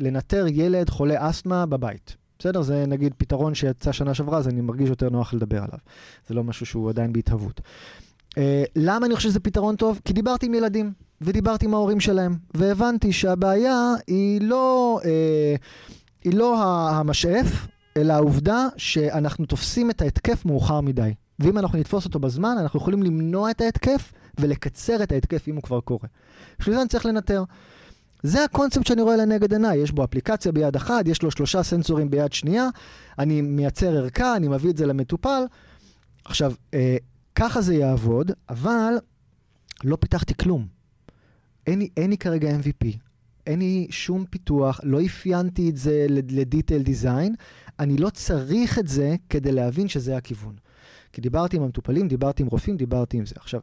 [0.00, 2.16] לנטר ילד חולה אסתמה בבית.
[2.38, 2.62] בסדר?
[2.62, 5.78] זה נגיד פתרון שיצא שנה שעברה, אז אני מרגיש יותר נוח לדבר עליו.
[6.28, 7.60] זה לא משהו שהוא עדיין בהתהוות.
[8.30, 8.34] Uh,
[8.76, 10.00] למה אני חושב שזה פתרון טוב?
[10.04, 15.06] כי דיברתי עם ילדים, ודיברתי עם ההורים שלהם, והבנתי שהבעיה היא לא, uh,
[16.24, 21.14] היא לא המשאף, אלא העובדה שאנחנו תופסים את ההתקף מאוחר מדי.
[21.38, 25.62] ואם אנחנו נתפוס אותו בזמן, אנחנו יכולים למנוע את ההתקף ולקצר את ההתקף אם הוא
[25.62, 26.08] כבר קורה.
[26.58, 27.44] בשביל זה אני צריך לנטר.
[28.22, 32.10] זה הקונספט שאני רואה לנגד עיניי, יש בו אפליקציה ביד אחת, יש לו שלושה סנסורים
[32.10, 32.68] ביד שנייה,
[33.18, 35.42] אני מייצר ערכה, אני מביא את זה למטופל,
[36.24, 36.96] עכשיו, אה,
[37.34, 38.94] ככה זה יעבוד, אבל
[39.84, 40.66] לא פיתחתי כלום.
[41.66, 42.86] אין לי, אין לי כרגע MVP,
[43.46, 47.34] אין לי שום פיתוח, לא אפיינתי את זה לדיטייל דיזיין,
[47.78, 50.54] אני לא צריך את זה כדי להבין שזה הכיוון.
[51.12, 53.34] כי דיברתי עם המטופלים, דיברתי עם רופאים, דיברתי עם זה.
[53.36, 53.60] עכשיו,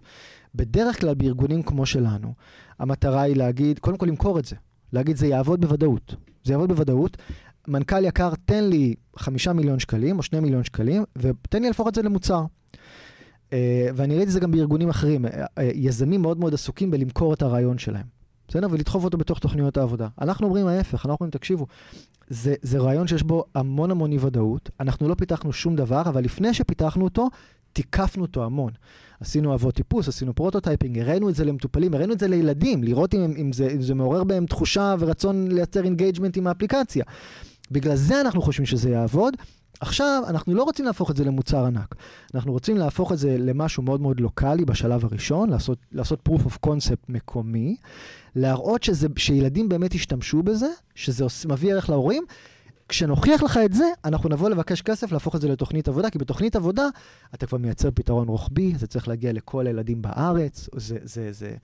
[0.56, 2.34] בדרך כלל בארגונים כמו שלנו,
[2.80, 4.56] המטרה היא להגיד, קודם כל למכור את זה.
[4.94, 6.16] להגיד, זה יעבוד בוודאות.
[6.44, 7.18] זה יעבוד בוודאות.
[7.68, 11.96] מנכ"ל יקר, תן לי חמישה מיליון שקלים או שני מיליון שקלים, ותן לי להפוך את
[11.96, 12.46] זה למוצר.
[13.50, 13.54] אה,
[13.96, 15.26] ואני ראיתי את זה גם בארגונים אחרים.
[15.26, 18.15] אה, אה, יזמים מאוד מאוד עסוקים בלמכור את הרעיון שלהם.
[18.48, 18.68] בסדר?
[18.72, 20.08] ולדחוף אותו בתוך תוכניות העבודה.
[20.22, 21.68] אנחנו אומרים ההפך, אנחנו אומרים, תקשיבו,
[22.28, 26.24] זה, זה רעיון שיש בו המון המון אי ודאות, אנחנו לא פיתחנו שום דבר, אבל
[26.24, 27.30] לפני שפיתחנו אותו,
[27.74, 28.72] תיקפנו אותו המון.
[29.20, 33.34] עשינו אבות טיפוס, עשינו prototyping, הראינו את זה למטופלים, הראינו את זה לילדים, לראות אם,
[33.38, 37.04] אם, זה, אם זה מעורר בהם תחושה ורצון לייצר engagement עם האפליקציה.
[37.72, 39.34] בגלל זה אנחנו חושבים שזה יעבוד.
[39.80, 41.96] עכשיו, אנחנו לא רוצים להפוך את זה למוצר ענק.
[42.36, 46.68] אנחנו רוצים להפוך את זה למשהו מאוד מאוד לוקאלי בשלב הראשון, לעשות, לעשות proof of
[46.68, 47.76] concept מקומי,
[48.36, 52.24] להראות שזה, שילדים באמת ישתמשו בזה, שזה מביא ערך להורים.
[52.90, 56.56] כשנוכיח לך את זה, אנחנו נבוא לבקש כסף להפוך את זה לתוכנית עבודה, כי בתוכנית
[56.56, 56.88] עבודה
[57.34, 61.56] אתה כבר מייצר פתרון רוחבי, זה צריך להגיע לכל הילדים בארץ, זה, זה, זה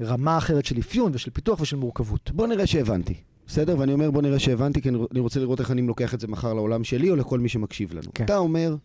[0.00, 2.30] רמה אחרת של אפיון ושל פיתוח ושל מורכבות.
[2.30, 3.14] בוא נראה שהבנתי.
[3.50, 3.78] בסדר?
[3.78, 6.54] ואני אומר, בוא נראה שהבנתי, כי אני רוצה לראות איך אני לוקח את זה מחר
[6.54, 8.10] לעולם שלי או לכל מי שמקשיב לנו.
[8.14, 8.24] כן.
[8.24, 8.76] אתה אומר,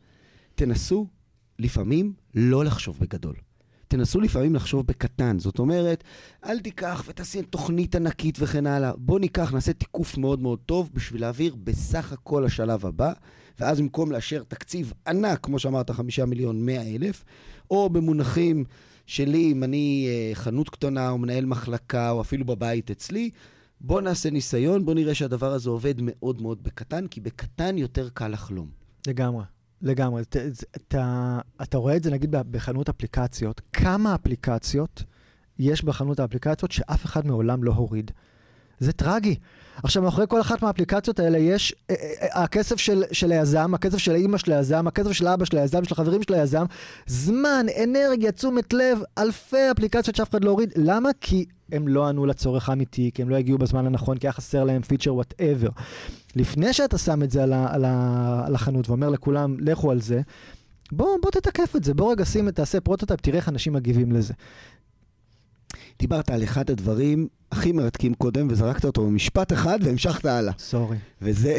[0.56, 1.08] תנסו
[1.60, 3.36] לפעמים לא לחשוב בגדול.
[3.88, 5.40] תנסו לפעמים לחשוב בקטן.
[5.40, 6.04] זאת אומרת,
[6.46, 8.92] אל תיקח ותעשי תוכנית ענקית וכן הלאה.
[8.98, 13.14] בוא ניקח, נעשה תיקוף מאוד מאוד טוב בשביל להעביר בסך הכל השלב הבא,
[13.60, 17.24] ואז במקום לאשר תקציב ענק, כמו שאמרת, חמישה מיליון, מאה אלף,
[17.72, 18.64] או במונחים
[19.06, 23.30] שלי, אם אני אה, חנות קטנה או מנהל מחלקה, או אפילו בבית אצלי,
[23.82, 28.28] בוא נעשה ניסיון, בוא נראה שהדבר הזה עובד מאוד מאוד בקטן, כי בקטן יותר קל
[28.28, 28.70] לחלום.
[29.08, 29.44] לגמרי.
[29.82, 30.22] לגמרי.
[30.22, 30.40] אתה,
[30.76, 35.04] אתה, אתה רואה את זה נגיד בחנות אפליקציות, כמה אפליקציות
[35.60, 38.12] יש בחנות האפליקציות שאף אחד מעולם לא הוריד.
[38.80, 39.36] זה טרגי.
[39.84, 43.98] עכשיו, מאחורי כל אחת מהאפליקציות האלה יש אה, אה, אה, הכסף של, של היזם, הכסף
[43.98, 46.66] של האימא של היזם, הכסף של האבא של היזם, של החברים של היזם,
[47.08, 50.74] זמן, אנרגיה, תשומת לב, אלפי אפליקציות שאף אחד לא הוריד.
[50.76, 51.10] למה?
[51.22, 54.64] כי הם לא ענו לצורך האמיתי, כי הם לא הגיעו בזמן הנכון, כי היה חסר
[54.64, 55.70] להם פיצ'ר whatever.
[56.36, 60.02] לפני שאתה שם את זה על, ה, על, ה, על החנות ואומר לכולם, לכו על
[60.02, 60.22] זה,
[60.92, 64.34] בוא, בוא תתקף את זה, בוא רגע שים, תעשה prototype, תראה איך אנשים מגיבים לזה.
[66.00, 70.54] דיברת על אחד הדברים הכי מרתקים קודם, וזרקת אותו במשפט אחד והמשכת הלאה.
[70.60, 70.98] sorry.
[71.22, 71.58] וזה...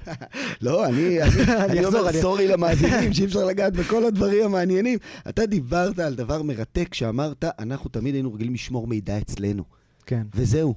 [0.62, 4.98] לא, אני, אני, אני אומר sorry למאזינים, שאי אפשר לגעת בכל הדברים המעניינים.
[5.28, 9.64] אתה דיברת על דבר מרתק שאמרת, אנחנו תמיד היינו רגילים לשמור מידע אצלנו.
[10.06, 10.26] כן.
[10.34, 10.74] וזהו.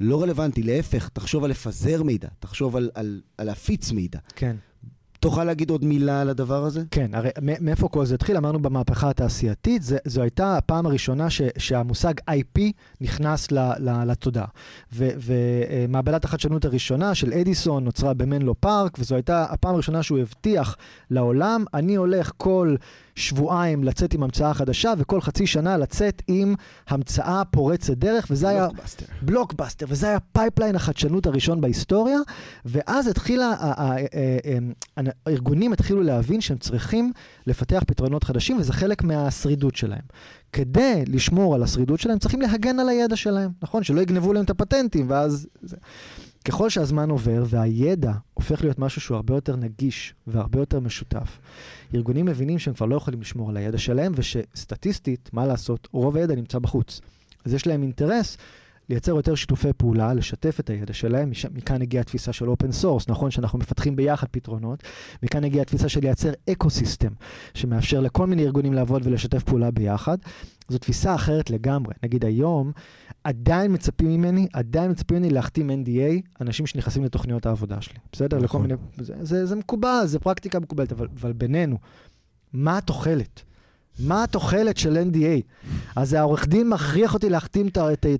[0.00, 4.18] לא רלוונטי, להפך, תחשוב על לפזר מידע, תחשוב על, על, על להפיץ מידע.
[4.36, 4.56] כן.
[5.20, 6.82] תוכל להגיד עוד מילה על הדבר הזה?
[6.90, 8.36] כן, הרי מאיפה כל זה התחיל?
[8.36, 12.60] אמרנו במהפכה התעשייתית, זה, זו הייתה הפעם הראשונה ש, שהמושג IP
[13.00, 14.46] נכנס ל, ל, לתודעה.
[14.92, 20.76] ומעבדת החדשנות הראשונה של אדיסון נוצרה במנלו פארק, וזו הייתה הפעם הראשונה שהוא הבטיח
[21.10, 22.76] לעולם, אני הולך כל...
[23.18, 26.54] שבועיים לצאת עם המצאה חדשה, וכל חצי שנה לצאת עם
[26.88, 28.66] המצאה פורצת דרך, וזה היה...
[28.68, 29.06] blockbuster.
[29.22, 32.18] blockbuster, וזה היה pipeline החדשנות הראשון בהיסטוריה,
[32.64, 33.54] ואז התחילה,
[35.26, 37.12] הארגונים התחילו להבין שהם צריכים
[37.46, 40.02] לפתח פתרונות חדשים, וזה חלק מהשרידות שלהם.
[40.52, 43.82] כדי לשמור על השרידות שלהם, צריכים להגן על הידע שלהם, נכון?
[43.82, 45.46] שלא יגנבו להם את הפטנטים, ואז...
[46.44, 51.38] ככל שהזמן עובר והידע הופך להיות משהו שהוא הרבה יותר נגיש והרבה יותר משותף,
[51.94, 56.34] ארגונים מבינים שהם כבר לא יכולים לשמור על הידע שלהם, ושסטטיסטית, מה לעשות, רוב הידע
[56.34, 57.00] נמצא בחוץ.
[57.44, 58.36] אז יש להם אינטרס
[58.88, 61.30] לייצר יותר שיתופי פעולה, לשתף את הידע שלהם.
[61.54, 64.82] מכאן הגיעה התפיסה של open source, נכון שאנחנו מפתחים ביחד פתרונות.
[65.22, 67.12] מכאן הגיעה התפיסה של לייצר ecosystem,
[67.54, 70.18] שמאפשר לכל מיני ארגונים לעבוד ולשתף פעולה ביחד.
[70.68, 71.94] זו תפיסה אחרת לגמרי.
[72.02, 72.72] נגיד היום,
[73.24, 77.98] עדיין מצפים ממני, עדיין מצפים ממני להחתים NDA, אנשים שנכנסים לתוכניות העבודה שלי.
[78.12, 78.38] בסדר?
[78.38, 78.44] נכון.
[78.44, 79.04] לכל מיני...
[79.06, 81.78] זה, זה, זה מקובל, זה פרקטיקה מקובלת, אבל, אבל בינינו,
[82.52, 83.42] מה התוחלת?
[83.98, 85.42] מה התוחלת של NDA?
[85.96, 87.76] אז העורך דין מכריח אותי להחתים את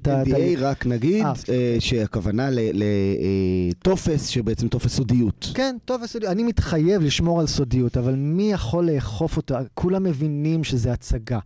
[0.09, 0.22] ה...
[0.22, 5.51] NDA רק נגיד אה, אה, שהכוונה לטופס שבעצם טופס סודיות.
[5.55, 6.33] כן, טופס סודיות.
[6.33, 9.61] אני מתחייב לשמור על סודיות, אבל מי יכול לאכוף אותה?
[9.74, 11.39] כולם מבינים שזה הצגה.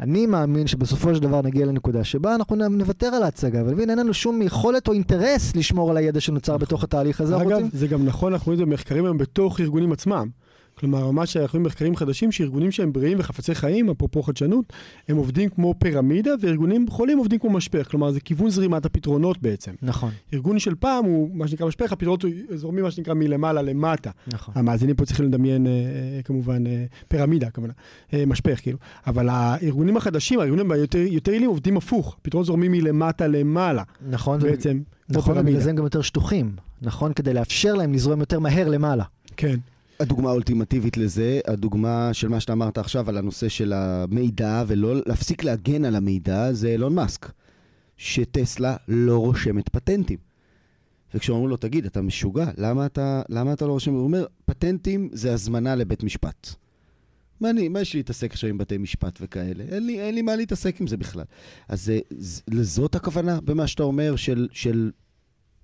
[0.00, 4.14] אני מאמין שבסופו של דבר נגיע לנקודה שבה אנחנו נוותר על ההצגה, ולהבין, אין לנו
[4.14, 7.36] שום יכולת או אינטרס לשמור על הידע שנוצר בתוך התהליך הזה.
[7.36, 7.68] אגב, רוצים...
[7.72, 10.28] זה גם נכון, אנחנו רואים את זה במחקרים היום בתוך ארגונים עצמם.
[10.74, 14.72] כלומר, ממש אנחנו רואים מחקרים חדשים שארגונים שהם בריאים וחפצי חיים, אפרופו חדשנות,
[15.08, 17.90] הם עובדים כמו פירמידה, וארגונים חולים עובדים כמו משפך.
[17.90, 19.72] כלומר, זה כיוון זרימת הפתרונות בעצם.
[19.82, 24.10] נכון, ארגון של פעם הוא מה שנקרא משפך, הפתרונות זורמים מה שנקרא מלמעלה למטה.
[24.26, 24.54] נכון.
[24.56, 27.48] המאזינים פה צריכים לדמיין אה, אה, כמובן אה, פירמידה,
[28.14, 28.78] אה, משפך כאילו.
[29.06, 34.80] אבל הארגונים החדשים, הארגונים היותר יותר יעילים עובדים הפוך, פתרונות זורמים מלמטה למעלה נכון, בעצם.
[35.08, 35.38] נכון.
[35.38, 37.12] ובגלל זה הם גם יותר שטוחים, נכון?
[37.12, 39.04] כדי לאפשר להם לזרום יותר מהר למעלה.
[39.36, 39.56] כן.
[40.00, 45.44] הדוגמה האולטימטיבית לזה, הדוגמה של מה שאתה אמרת עכשיו על הנושא של המידע, ולא להפסיק
[45.44, 47.32] להגן על המידע, זה אילון מאסק.
[47.96, 50.18] שטסלה לא רושמת פטנטים.
[51.14, 53.92] וכשאומרים לו, תגיד, אתה משוגע, למה אתה, למה אתה לא רושם?
[53.92, 56.48] הוא אומר, פטנטים זה הזמנה לבית משפט.
[57.40, 59.64] מה, אני, מה יש לי להתעסק עכשיו עם בתי משפט וכאלה?
[59.64, 61.24] אין לי, אין לי מה להתעסק עם זה בכלל.
[61.68, 62.00] אז זה,
[62.62, 64.90] זאת הכוונה במה שאתה אומר של, של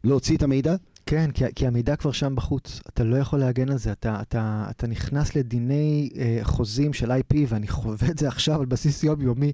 [0.05, 0.77] להוציא את המידע?
[1.11, 4.67] כן, כי, כי המידע כבר שם בחוץ, אתה לא יכול להגן על זה, אתה, אתה,
[4.71, 9.53] אתה נכנס לדיני אה, חוזים של IP, ואני חווה את זה עכשיו על בסיס יומיומי,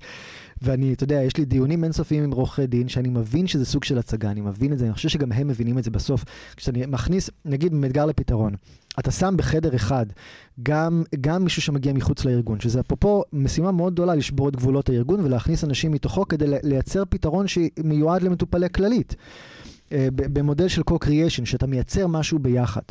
[0.63, 3.99] ואני, אתה יודע, יש לי דיונים אינסופיים עם עורכי דין, שאני מבין שזה סוג של
[3.99, 6.25] הצגה, אני מבין את זה, אני חושב שגם הם מבינים את זה בסוף.
[6.57, 8.55] כשאני מכניס, נגיד, אתגר לפתרון,
[8.99, 10.07] אתה שם בחדר אחד
[10.63, 15.21] גם, גם מישהו שמגיע מחוץ לארגון, שזה אפרופו משימה מאוד גדולה לשבור את גבולות הארגון
[15.21, 19.17] ולהכניס אנשים מתוכו כדי לייצר פתרון שמיועד למטופלי כללית.
[19.93, 22.83] אה, במודל של co-creation, שאתה מייצר משהו ביחד.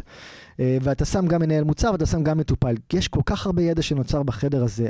[0.60, 2.76] אה, ואתה שם גם מנהל מוצר ואתה שם גם מטופל.
[2.94, 4.90] יש כל כך הרבה ידע שנוצר בחדר הזה.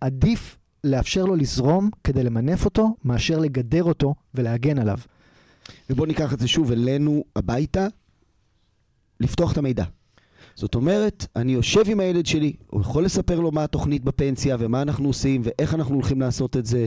[0.00, 4.98] עדיף לאפשר לו לזרום כדי למנף אותו, מאשר לגדר אותו ולהגן עליו.
[5.90, 7.86] ובואו ניקח את זה שוב אלינו הביתה,
[9.20, 9.84] לפתוח את המידע.
[10.54, 14.82] זאת אומרת, אני יושב עם הילד שלי, הוא יכול לספר לו מה התוכנית בפנסיה ומה
[14.82, 16.86] אנחנו עושים ואיך אנחנו הולכים לעשות את זה.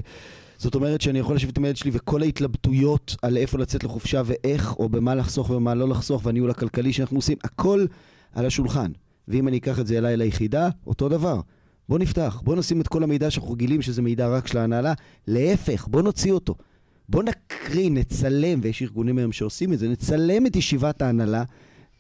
[0.64, 4.76] זאת אומרת שאני יכול לשבת עם הילד שלי וכל ההתלבטויות על איפה לצאת לחופשה ואיך,
[4.80, 7.86] או במה לחסוך ובמה לא לחסוך, והניהול הכלכלי שאנחנו עושים, הכל
[8.34, 8.92] על השולחן.
[9.28, 11.40] ואם אני אקח את זה אליי ליחידה, אותו דבר.
[11.90, 14.94] בוא נפתח, בוא נשים את כל המידע שאנחנו רגילים שזה מידע רק של ההנהלה,
[15.28, 16.56] להפך, בוא נוציא אותו.
[17.10, 21.44] בוא נקרין, נצלם, ויש ארגונים היום שעושים את זה, נצלם את ישיבת ההנהלה,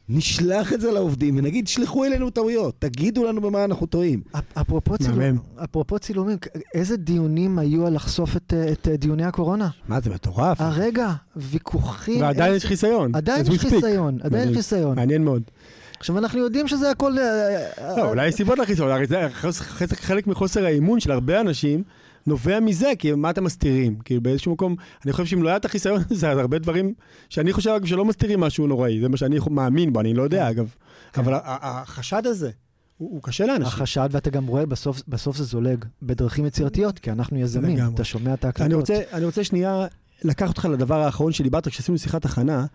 [0.10, 4.22] נשלח את זה לעובדים ונגיד, שלחו אלינו טעויות, תגידו לנו במה אנחנו טועים.
[4.32, 5.38] אפ- אפרופו, צילום, מהמם.
[5.64, 6.38] אפרופו צילומים,
[6.74, 9.70] איזה דיונים היו על לחשוף את, אה, את אה, דיוני הקורונה?
[9.88, 10.62] מה זה מטורף.
[10.62, 12.22] הרגע, ויכוחים...
[12.22, 13.16] ועדיין איזה- יש חיסיון.
[13.16, 13.60] עדיין יש.
[13.60, 14.56] חיסיון, עדיין יש.
[14.56, 14.96] חיסיון.
[14.96, 15.44] מעניין מאוד.
[16.00, 17.18] עכשיו, אנחנו יודעים שזה הכל...
[17.20, 17.24] אה,
[17.78, 21.84] אה, לא, אולי יש סיבות לחיסיון, הרי זה חלק- חלק מחוסר האמון של הרבה אנשים
[22.28, 23.96] נובע מזה, כי מה אתם מסתירים?
[24.06, 26.94] כאילו באיזשהו מקום, אני חושב שאם לא היה את החיסיון הזה, אז הרבה דברים
[27.30, 30.50] שאני חושב אגב שלא מסתירים משהו נוראי, זה מה שאני מאמין בו, אני לא יודע
[30.50, 30.74] אגב.
[31.14, 31.22] כן.
[31.22, 32.52] אבל החשד הזה,
[32.98, 33.66] הוא הוא קשה לאנשים.
[33.66, 37.96] החשד, ואתה גם רואה, בסוף, בסוף זה זולג בדרכים יצירתיות, כי אנחנו יזמים, לגמרי.
[37.96, 38.66] אתה שומע את ההקלטות.
[38.66, 39.86] אני רוצה, אני רוצה שנייה
[40.24, 42.66] לקחת אותך לדבר האחרון שדיברת כשעשינו שיחת הכנה.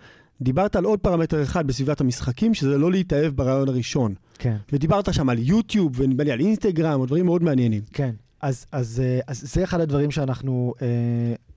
[0.41, 4.15] דיברת על עוד פרמטר אחד בסביבת המשחקים, שזה לא להתאהב ברעיון הראשון.
[4.39, 7.83] כן, ודיברת שם על יוטיוב, ונדמה לי על אינסטגרם, או דברים מאוד מעניינים.
[7.93, 8.11] כן.
[8.41, 10.87] אז, אז, אה, אז זה אחד הדברים שאנחנו, אה,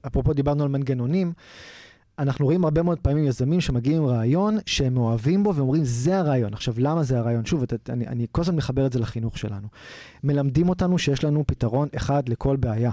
[0.08, 1.34] אפרופו דיברנו על מנגנונים,
[2.20, 6.54] אנחנו רואים הרבה מאוד פעמים יזמים שמגיעים עם רעיון שהם מאוהבים בו ואומרים, זה הרעיון.
[6.54, 7.46] עכשיו, למה זה הרעיון?
[7.46, 9.68] שוב, את, אני, אני כל הזמן מחבר את זה לחינוך שלנו.
[10.24, 12.92] מלמדים אותנו שיש לנו פתרון אחד לכל בעיה.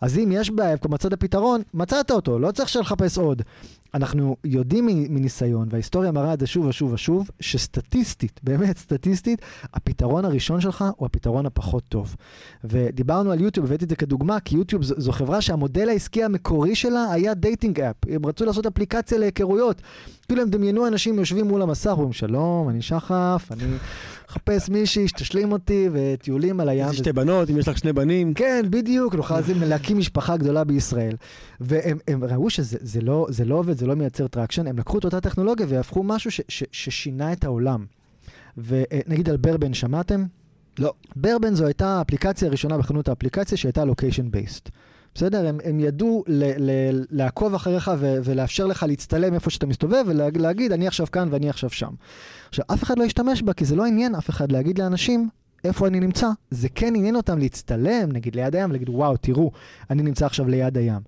[0.00, 3.42] אז אם יש בעיה, כבר מצאת פתרון, מצאת אותו, לא צריך לחפש עוד.
[3.94, 9.42] אנחנו יודעים מניסיון, וההיסטוריה מראה את זה שוב ושוב ושוב, שסטטיסטית, באמת סטטיסטית,
[9.74, 12.16] הפתרון הראשון שלך הוא הפתרון הפחות טוב.
[12.64, 16.74] ודיברנו על יוטיוב, הבאתי את זה כדוגמה, כי יוטיוב זו, זו חברה שהמודל העסקי המקורי
[16.74, 17.96] שלה היה dating app.
[18.08, 19.82] הם רצו לעשות אפליקציה להיכרויות.
[20.28, 23.62] כאילו הם דמיינו אנשים יושבים מול המסך, אומרים, שלום, אני שחף, אני
[24.28, 26.90] מחפש מישהי שתשלים אותי, וטיולים על הים.
[26.90, 28.34] יש שתי בנות, אם יש לך שני בנים.
[28.34, 31.16] כן, בדיוק, נוכל להקים משפחה גדולה בישראל.
[31.60, 35.04] והם הם ראו שזה זה לא, לא עובד, זה לא מייצר traction, הם לקחו את
[35.04, 37.86] אותה טכנולוגיה והפכו משהו ש, ש, ששינה את העולם.
[38.56, 40.24] ונגיד על ברבן שמעתם?
[40.78, 40.92] לא.
[41.16, 44.68] ברבן זו הייתה האפליקציה הראשונה בחנות האפליקציה שהייתה לוקיישן בייסט.
[45.14, 45.48] בסדר?
[45.48, 46.70] הם, הם ידעו ל, ל,
[47.10, 51.70] לעקוב אחריך ו, ולאפשר לך להצטלם איפה שאתה מסתובב ולהגיד, אני עכשיו כאן ואני עכשיו
[51.70, 51.90] שם.
[52.48, 55.28] עכשיו, אף אחד לא ישתמש בה, כי זה לא עניין אף אחד להגיד לאנשים
[55.64, 56.28] איפה אני נמצא.
[56.50, 59.50] זה כן עניין אותם להצטלם, נגיד ליד הים, ולהגיד, וואו, תראו,
[59.90, 61.00] אני נמצא עכשיו ליד הים.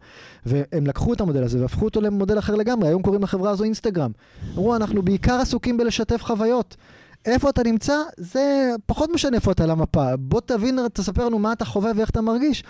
[0.46, 4.10] והם לקחו את המודל הזה והפכו אותו למודל אחר לגמרי, היום קוראים לחברה הזו אינסטגרם.
[4.54, 6.76] אמרו, אנחנו בעיקר עסוקים בלשתף חוויות.
[7.24, 10.16] איפה אתה נמצא, זה פחות משנה איפה אתה על המפה.
[10.16, 12.64] בוא תבין, תספר לנו מה אתה חווה ואיך אתה מרגיש.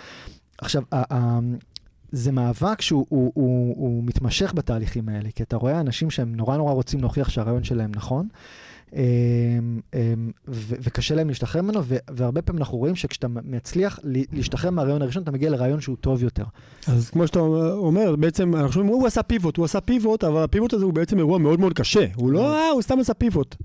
[0.57, 0.83] עכשיו,
[2.11, 6.57] זה מאבק שהוא הוא, הוא, הוא מתמשך בתהליכים האלה, כי אתה רואה אנשים שהם נורא
[6.57, 8.27] נורא רוצים להוכיח שהרעיון שלהם נכון,
[10.47, 11.81] ו- וקשה להם להשתחרר ממנו,
[12.11, 16.43] והרבה פעמים אנחנו רואים שכשאתה מצליח להשתחרר מהרעיון הראשון, אתה מגיע לרעיון שהוא טוב יותר.
[16.87, 20.73] אז כמו שאתה אומר, בעצם אנחנו אומרים, הוא עשה פיבוט, הוא עשה פיבוט, אבל הפיבוט
[20.73, 22.05] הזה הוא בעצם אירוע מאוד מאוד קשה.
[22.15, 23.55] הוא לא, אה, הוא סתם עשה פיבוט.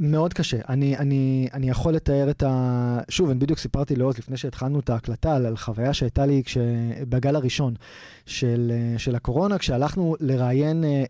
[0.00, 0.58] מאוד קשה.
[0.68, 2.98] אני, אני, אני יכול לתאר את ה...
[3.08, 6.58] שוב, אני בדיוק סיפרתי לעוז לפני שהתחלנו את ההקלטה על, על חוויה שהייתה לי כש...
[7.08, 7.74] בגל הראשון
[8.26, 11.04] של, של הקורונה, כשהלכנו לראיין אה, אה,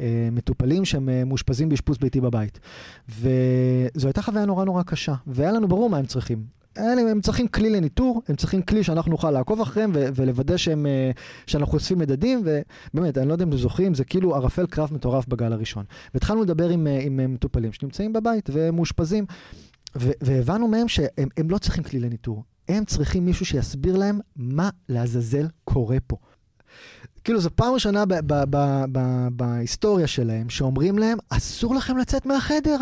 [0.00, 2.60] אה, מטופלים שהם אה, מאושפזים באשפוז ביתי בבית.
[3.08, 6.59] וזו הייתה חוויה נורא נורא קשה, והיה לנו ברור מה הם צריכים.
[6.76, 11.10] הם צריכים כלי לניטור, הם צריכים כלי שאנחנו נוכל לעקוב אחריהם ו- ולוודא שהם, אה,
[11.46, 15.26] שאנחנו אוספים מדדים, ובאמת, אני לא יודע אם אתם זוכרים, זה כאילו ערפל קרב מטורף
[15.26, 15.84] בגל הראשון.
[16.14, 19.24] והתחלנו לדבר עם, אה, עם אה, מטופלים שנמצאים בבית ומאושפזים,
[19.96, 25.46] ו- והבנו מהם שהם לא צריכים כלי לניטור, הם צריכים מישהו שיסביר להם מה לעזאזל
[25.64, 26.16] קורה פה.
[27.24, 28.04] כאילו, זו פעם ראשונה
[29.32, 32.76] בהיסטוריה שלהם שאומרים להם, אסור לכם לצאת מהחדר.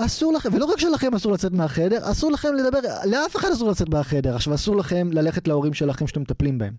[0.00, 3.88] אסור לכם, ולא רק שלכם אסור לצאת מהחדר, אסור לכם לדבר, לאף אחד אסור לצאת
[3.88, 4.34] מהחדר.
[4.34, 6.72] עכשיו, אסור לכם ללכת להורים שלכם שאתם מטפלים בהם.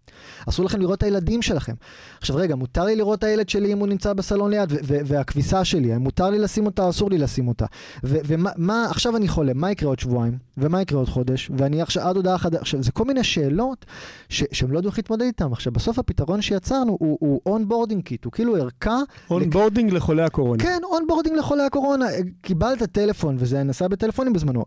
[0.50, 1.74] אסור לכם לראות את הילדים שלכם.
[2.20, 5.98] עכשיו, רגע, מותר לי לראות את הילד שלי אם הוא נמצא בסלון ליד, והכביסה שלי,
[5.98, 7.66] מותר לי לשים אותה, אסור לי לשים אותה.
[8.04, 10.38] ומה, עכשיו אני חולה, מה יקרה עוד שבועיים?
[10.58, 11.52] ומה יקרה עוד חודש?
[11.58, 13.86] ואני עכשיו, עד הודעה אחת, עכשיו, זה כל מיני שאלות
[14.30, 15.52] שהם לא יודעים איך להתמודד איתן.
[15.52, 19.00] עכשיו, בסוף הפתרון שיצרנו הוא, onboarding kit, הוא כאילו ערכה...
[19.32, 19.94] onboarding.
[19.94, 20.64] לחולי הקורונה.
[20.64, 22.06] כן, onboarding לחולי הקורונה.
[22.42, 24.64] קיבלת טלפון, וזה נסע בטלפונים בזמנו.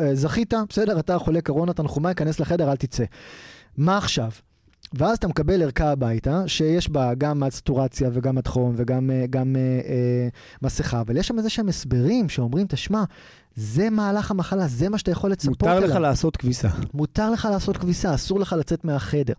[0.00, 3.04] אה, זכית, בסדר, אתה חולה קורונה, תנחומיי, כנס לחדר, אל תצא.
[3.76, 4.30] מה עכשיו?
[4.98, 9.56] ואז אתה מקבל ערכה הביתה, שיש בה גם סטורציה וגם עד חום וגם אה, גם,
[9.56, 10.28] אה, אה,
[10.62, 13.04] מסכה, אבל יש שם איזה שהם הסברים שאומרים, תשמע,
[13.56, 15.74] זה מהלך המחלה, זה מה שאתה יכול לצפות אליו.
[15.74, 16.68] מותר לך לעשות כביסה.
[16.94, 19.32] מותר לך לעשות כביסה, אסור לך לצאת מהחדר.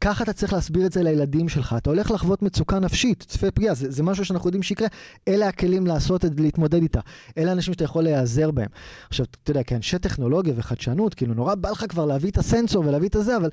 [0.00, 1.74] ככה אתה צריך להסביר את זה לילדים שלך.
[1.78, 4.88] אתה הולך לחוות מצוקה נפשית, צפה פגיעה, זה, זה משהו שאנחנו יודעים שיקרה.
[5.28, 7.00] אלה הכלים לעשות את להתמודד איתה.
[7.38, 8.68] אלה האנשים שאתה יכול להיעזר בהם.
[9.08, 13.08] עכשיו, אתה יודע, כאנשי טכנולוגיה וחדשנות, כאילו, נורא בא לך כבר להביא את הסנסור ולהביא
[13.08, 13.50] את הזה, אבל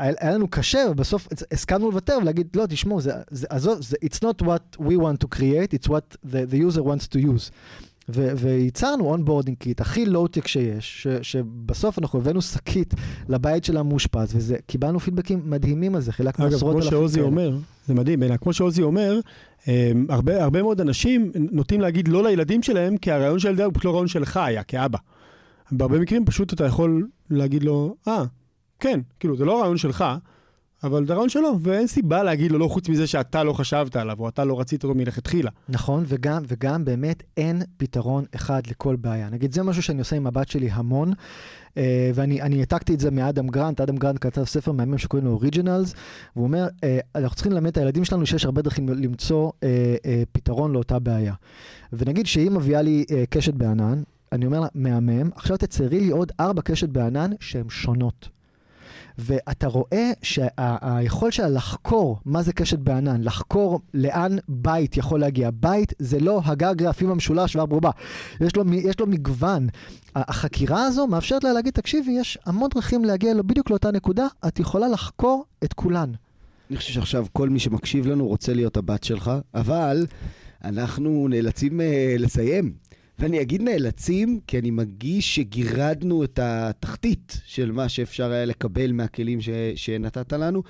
[0.00, 4.44] היה לנו קשה, ובסוף הסכמנו לוותר ולהגיד, לא, תשמעו, זה, זה, עזוב, זה, it's not
[4.44, 7.50] what we want to create, it's what the, the user wants to use.
[8.08, 12.94] וייצרנו onboarding kit הכי לואו-טק שיש, ש, שבסוף אנחנו הבאנו שקית
[13.28, 16.98] לבית של המאושפז, וקיבלנו פידבקים מדהימים על זה, חילקנו עשרות אלפים כאלה.
[16.98, 19.20] אגב, כמו שעוזי אומר, זה מדהים, אלא כמו שעוזי אומר,
[19.68, 23.72] אמ, הרבה, הרבה מאוד אנשים נוטים להגיד לא לילדים שלהם, כי הרעיון של הילדה הוא
[23.74, 24.98] פשוט לא רעיון שלך היה, כאבא.
[25.72, 28.26] בהרבה מקרים פשוט אתה יכול להגיד לו, אה, ah,
[28.80, 30.04] כן, כאילו, זה לא רעיון שלך,
[30.82, 34.16] אבל זה רעיון שלו, ואין סיבה להגיד לו, לא חוץ מזה שאתה לא חשבת עליו,
[34.20, 35.50] או אתה לא רצית אותו מלכתחילה.
[35.68, 39.30] נכון, וגם, וגם באמת אין פתרון אחד לכל בעיה.
[39.30, 41.12] נגיד, זה משהו שאני עושה עם הבת שלי המון,
[41.76, 45.94] אה, ואני העתקתי את זה מאדם גרנט, אדם גרנט כתב ספר מהמם שקוראים לו אוריג'ינלס,
[46.36, 50.72] והוא אומר, אה, אנחנו צריכים ללמד את הילדים שלנו שיש הרבה דרכים למצוא אה, פתרון
[50.72, 51.34] לאותה בעיה.
[51.92, 54.02] ונגיד שהיא מביאה לי קשת בענן,
[54.32, 58.39] אני אומר לה, מהמם, עכשיו תציירי לי עוד ארבע קשת בענן שהן שונות.
[59.20, 65.50] ואתה רואה שהיכולת שלה לחקור מה זה קשת בענן, לחקור לאן בית יכול להגיע.
[65.52, 67.90] בית זה לא הגג רעפים המשולש והר ברובה.
[68.40, 69.68] יש לו, יש לו מגוון.
[70.16, 74.60] החקירה הזו מאפשרת לה להגיד, תקשיבי, יש המון דרכים להגיע לו בדיוק לאותה נקודה, את
[74.60, 76.12] יכולה לחקור את כולן.
[76.70, 80.06] אני חושב שעכשיו כל מי שמקשיב לנו רוצה להיות הבת שלך, אבל
[80.64, 81.84] אנחנו נאלצים uh,
[82.18, 82.72] לסיים.
[83.20, 89.40] ואני אגיד נאלצים, כי אני מרגיש שגירדנו את התחתית של מה שאפשר היה לקבל מהכלים
[89.40, 89.48] ש...
[89.74, 90.62] שנתת לנו.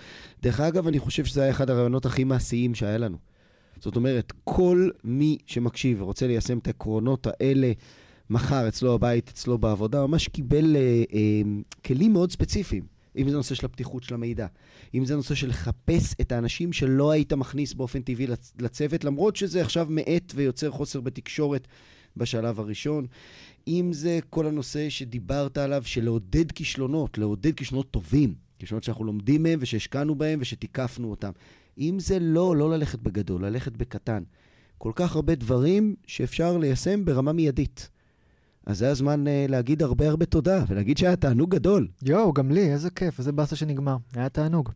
[0.43, 3.17] דרך אגב, אני חושב שזה היה אחד הרעיונות הכי מעשיים שהיה לנו.
[3.81, 7.73] זאת אומרת, כל מי שמקשיב ורוצה ליישם את העקרונות האלה
[8.31, 10.81] מחר אצלו בבית, אצלו בעבודה, ממש קיבל אה,
[11.15, 11.43] אה,
[11.85, 12.85] כלים מאוד ספציפיים.
[13.17, 14.47] אם זה נושא של הפתיחות של המידע,
[14.95, 18.27] אם זה נושא של לחפש את האנשים שלא היית מכניס באופן טבעי
[18.59, 21.69] לצוות, למרות שזה עכשיו מאט ויוצר חוסר בתקשורת
[22.21, 23.07] בשלב הראשון.
[23.69, 29.43] אם זה כל הנושא שדיברת עליו, של לעודד כישלונות, לעודד כישלונות טובים, כישלונות שאנחנו לומדים
[29.43, 31.31] מהם ושהשקענו בהם ושתיקפנו אותם.
[31.79, 34.23] אם זה לא, לא ללכת בגדול, ללכת בקטן.
[34.79, 37.89] כל כך הרבה דברים שאפשר ליישם ברמה מיידית.
[38.67, 41.89] אז זה הזמן uh, להגיד הרבה הרבה תודה, ולהגיד שהיה תענוג גדול.
[42.03, 43.97] יואו, גם לי, איזה כיף, איזה באסה שנגמר.
[44.15, 44.71] היה תענוג.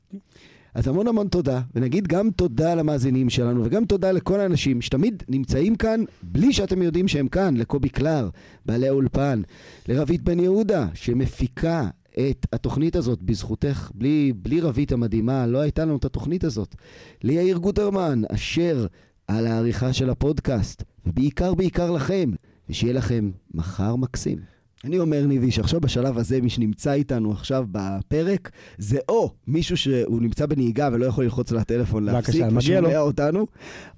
[0.74, 5.76] אז המון המון תודה, ונגיד גם תודה למאזינים שלנו, וגם תודה לכל האנשים שתמיד נמצאים
[5.76, 8.28] כאן בלי שאתם יודעים שהם כאן, לקובי קלר,
[8.66, 9.42] בעלי האולפן,
[9.88, 15.96] לרבית בן יהודה, שמפיקה את התוכנית הזאת בזכותך, בלי, בלי רבית המדהימה, לא הייתה לנו
[15.96, 16.74] את התוכנית הזאת.
[17.22, 18.86] ליאיר גוטרמן, אשר
[19.28, 22.30] על העריכה של הפודקאסט, ובעיקר בעיקר לכם,
[22.68, 24.38] ושיהיה לכם מחר מקסים.
[24.84, 30.22] אני אומר, ניבי, שעכשיו בשלב הזה, מי שנמצא איתנו עכשיו בפרק, זה או מישהו שהוא
[30.22, 33.46] נמצא בנהיגה ולא יכול ללחוץ על הטלפון להפסיק, ושומע אותנו,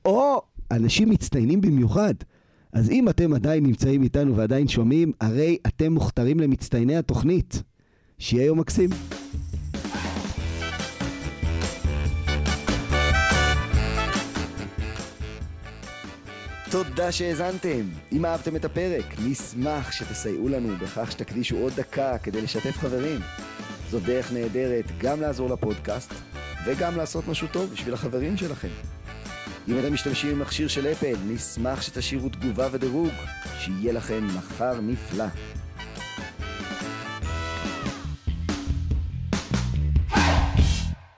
[0.04, 2.14] או אנשים מצטיינים במיוחד.
[2.72, 7.62] אז אם אתם עדיין נמצאים איתנו ועדיין שומעים, הרי אתם מוכתרים למצטייני התוכנית.
[8.18, 8.90] שיהיה יום מקסים.
[16.70, 17.82] תודה שהאזנתם.
[18.12, 23.20] אם אהבתם את הפרק, נשמח שתסייעו לנו בכך שתקדישו עוד דקה כדי לשתף חברים.
[23.90, 26.12] זו דרך נהדרת גם לעזור לפודקאסט
[26.64, 28.68] וגם לעשות משהו טוב בשביל החברים שלכם.
[29.68, 33.12] אם אתם משתמשים במכשיר של אפל, נשמח שתשאירו תגובה ודירוג.
[33.58, 35.26] שיהיה לכם מחר נפלא.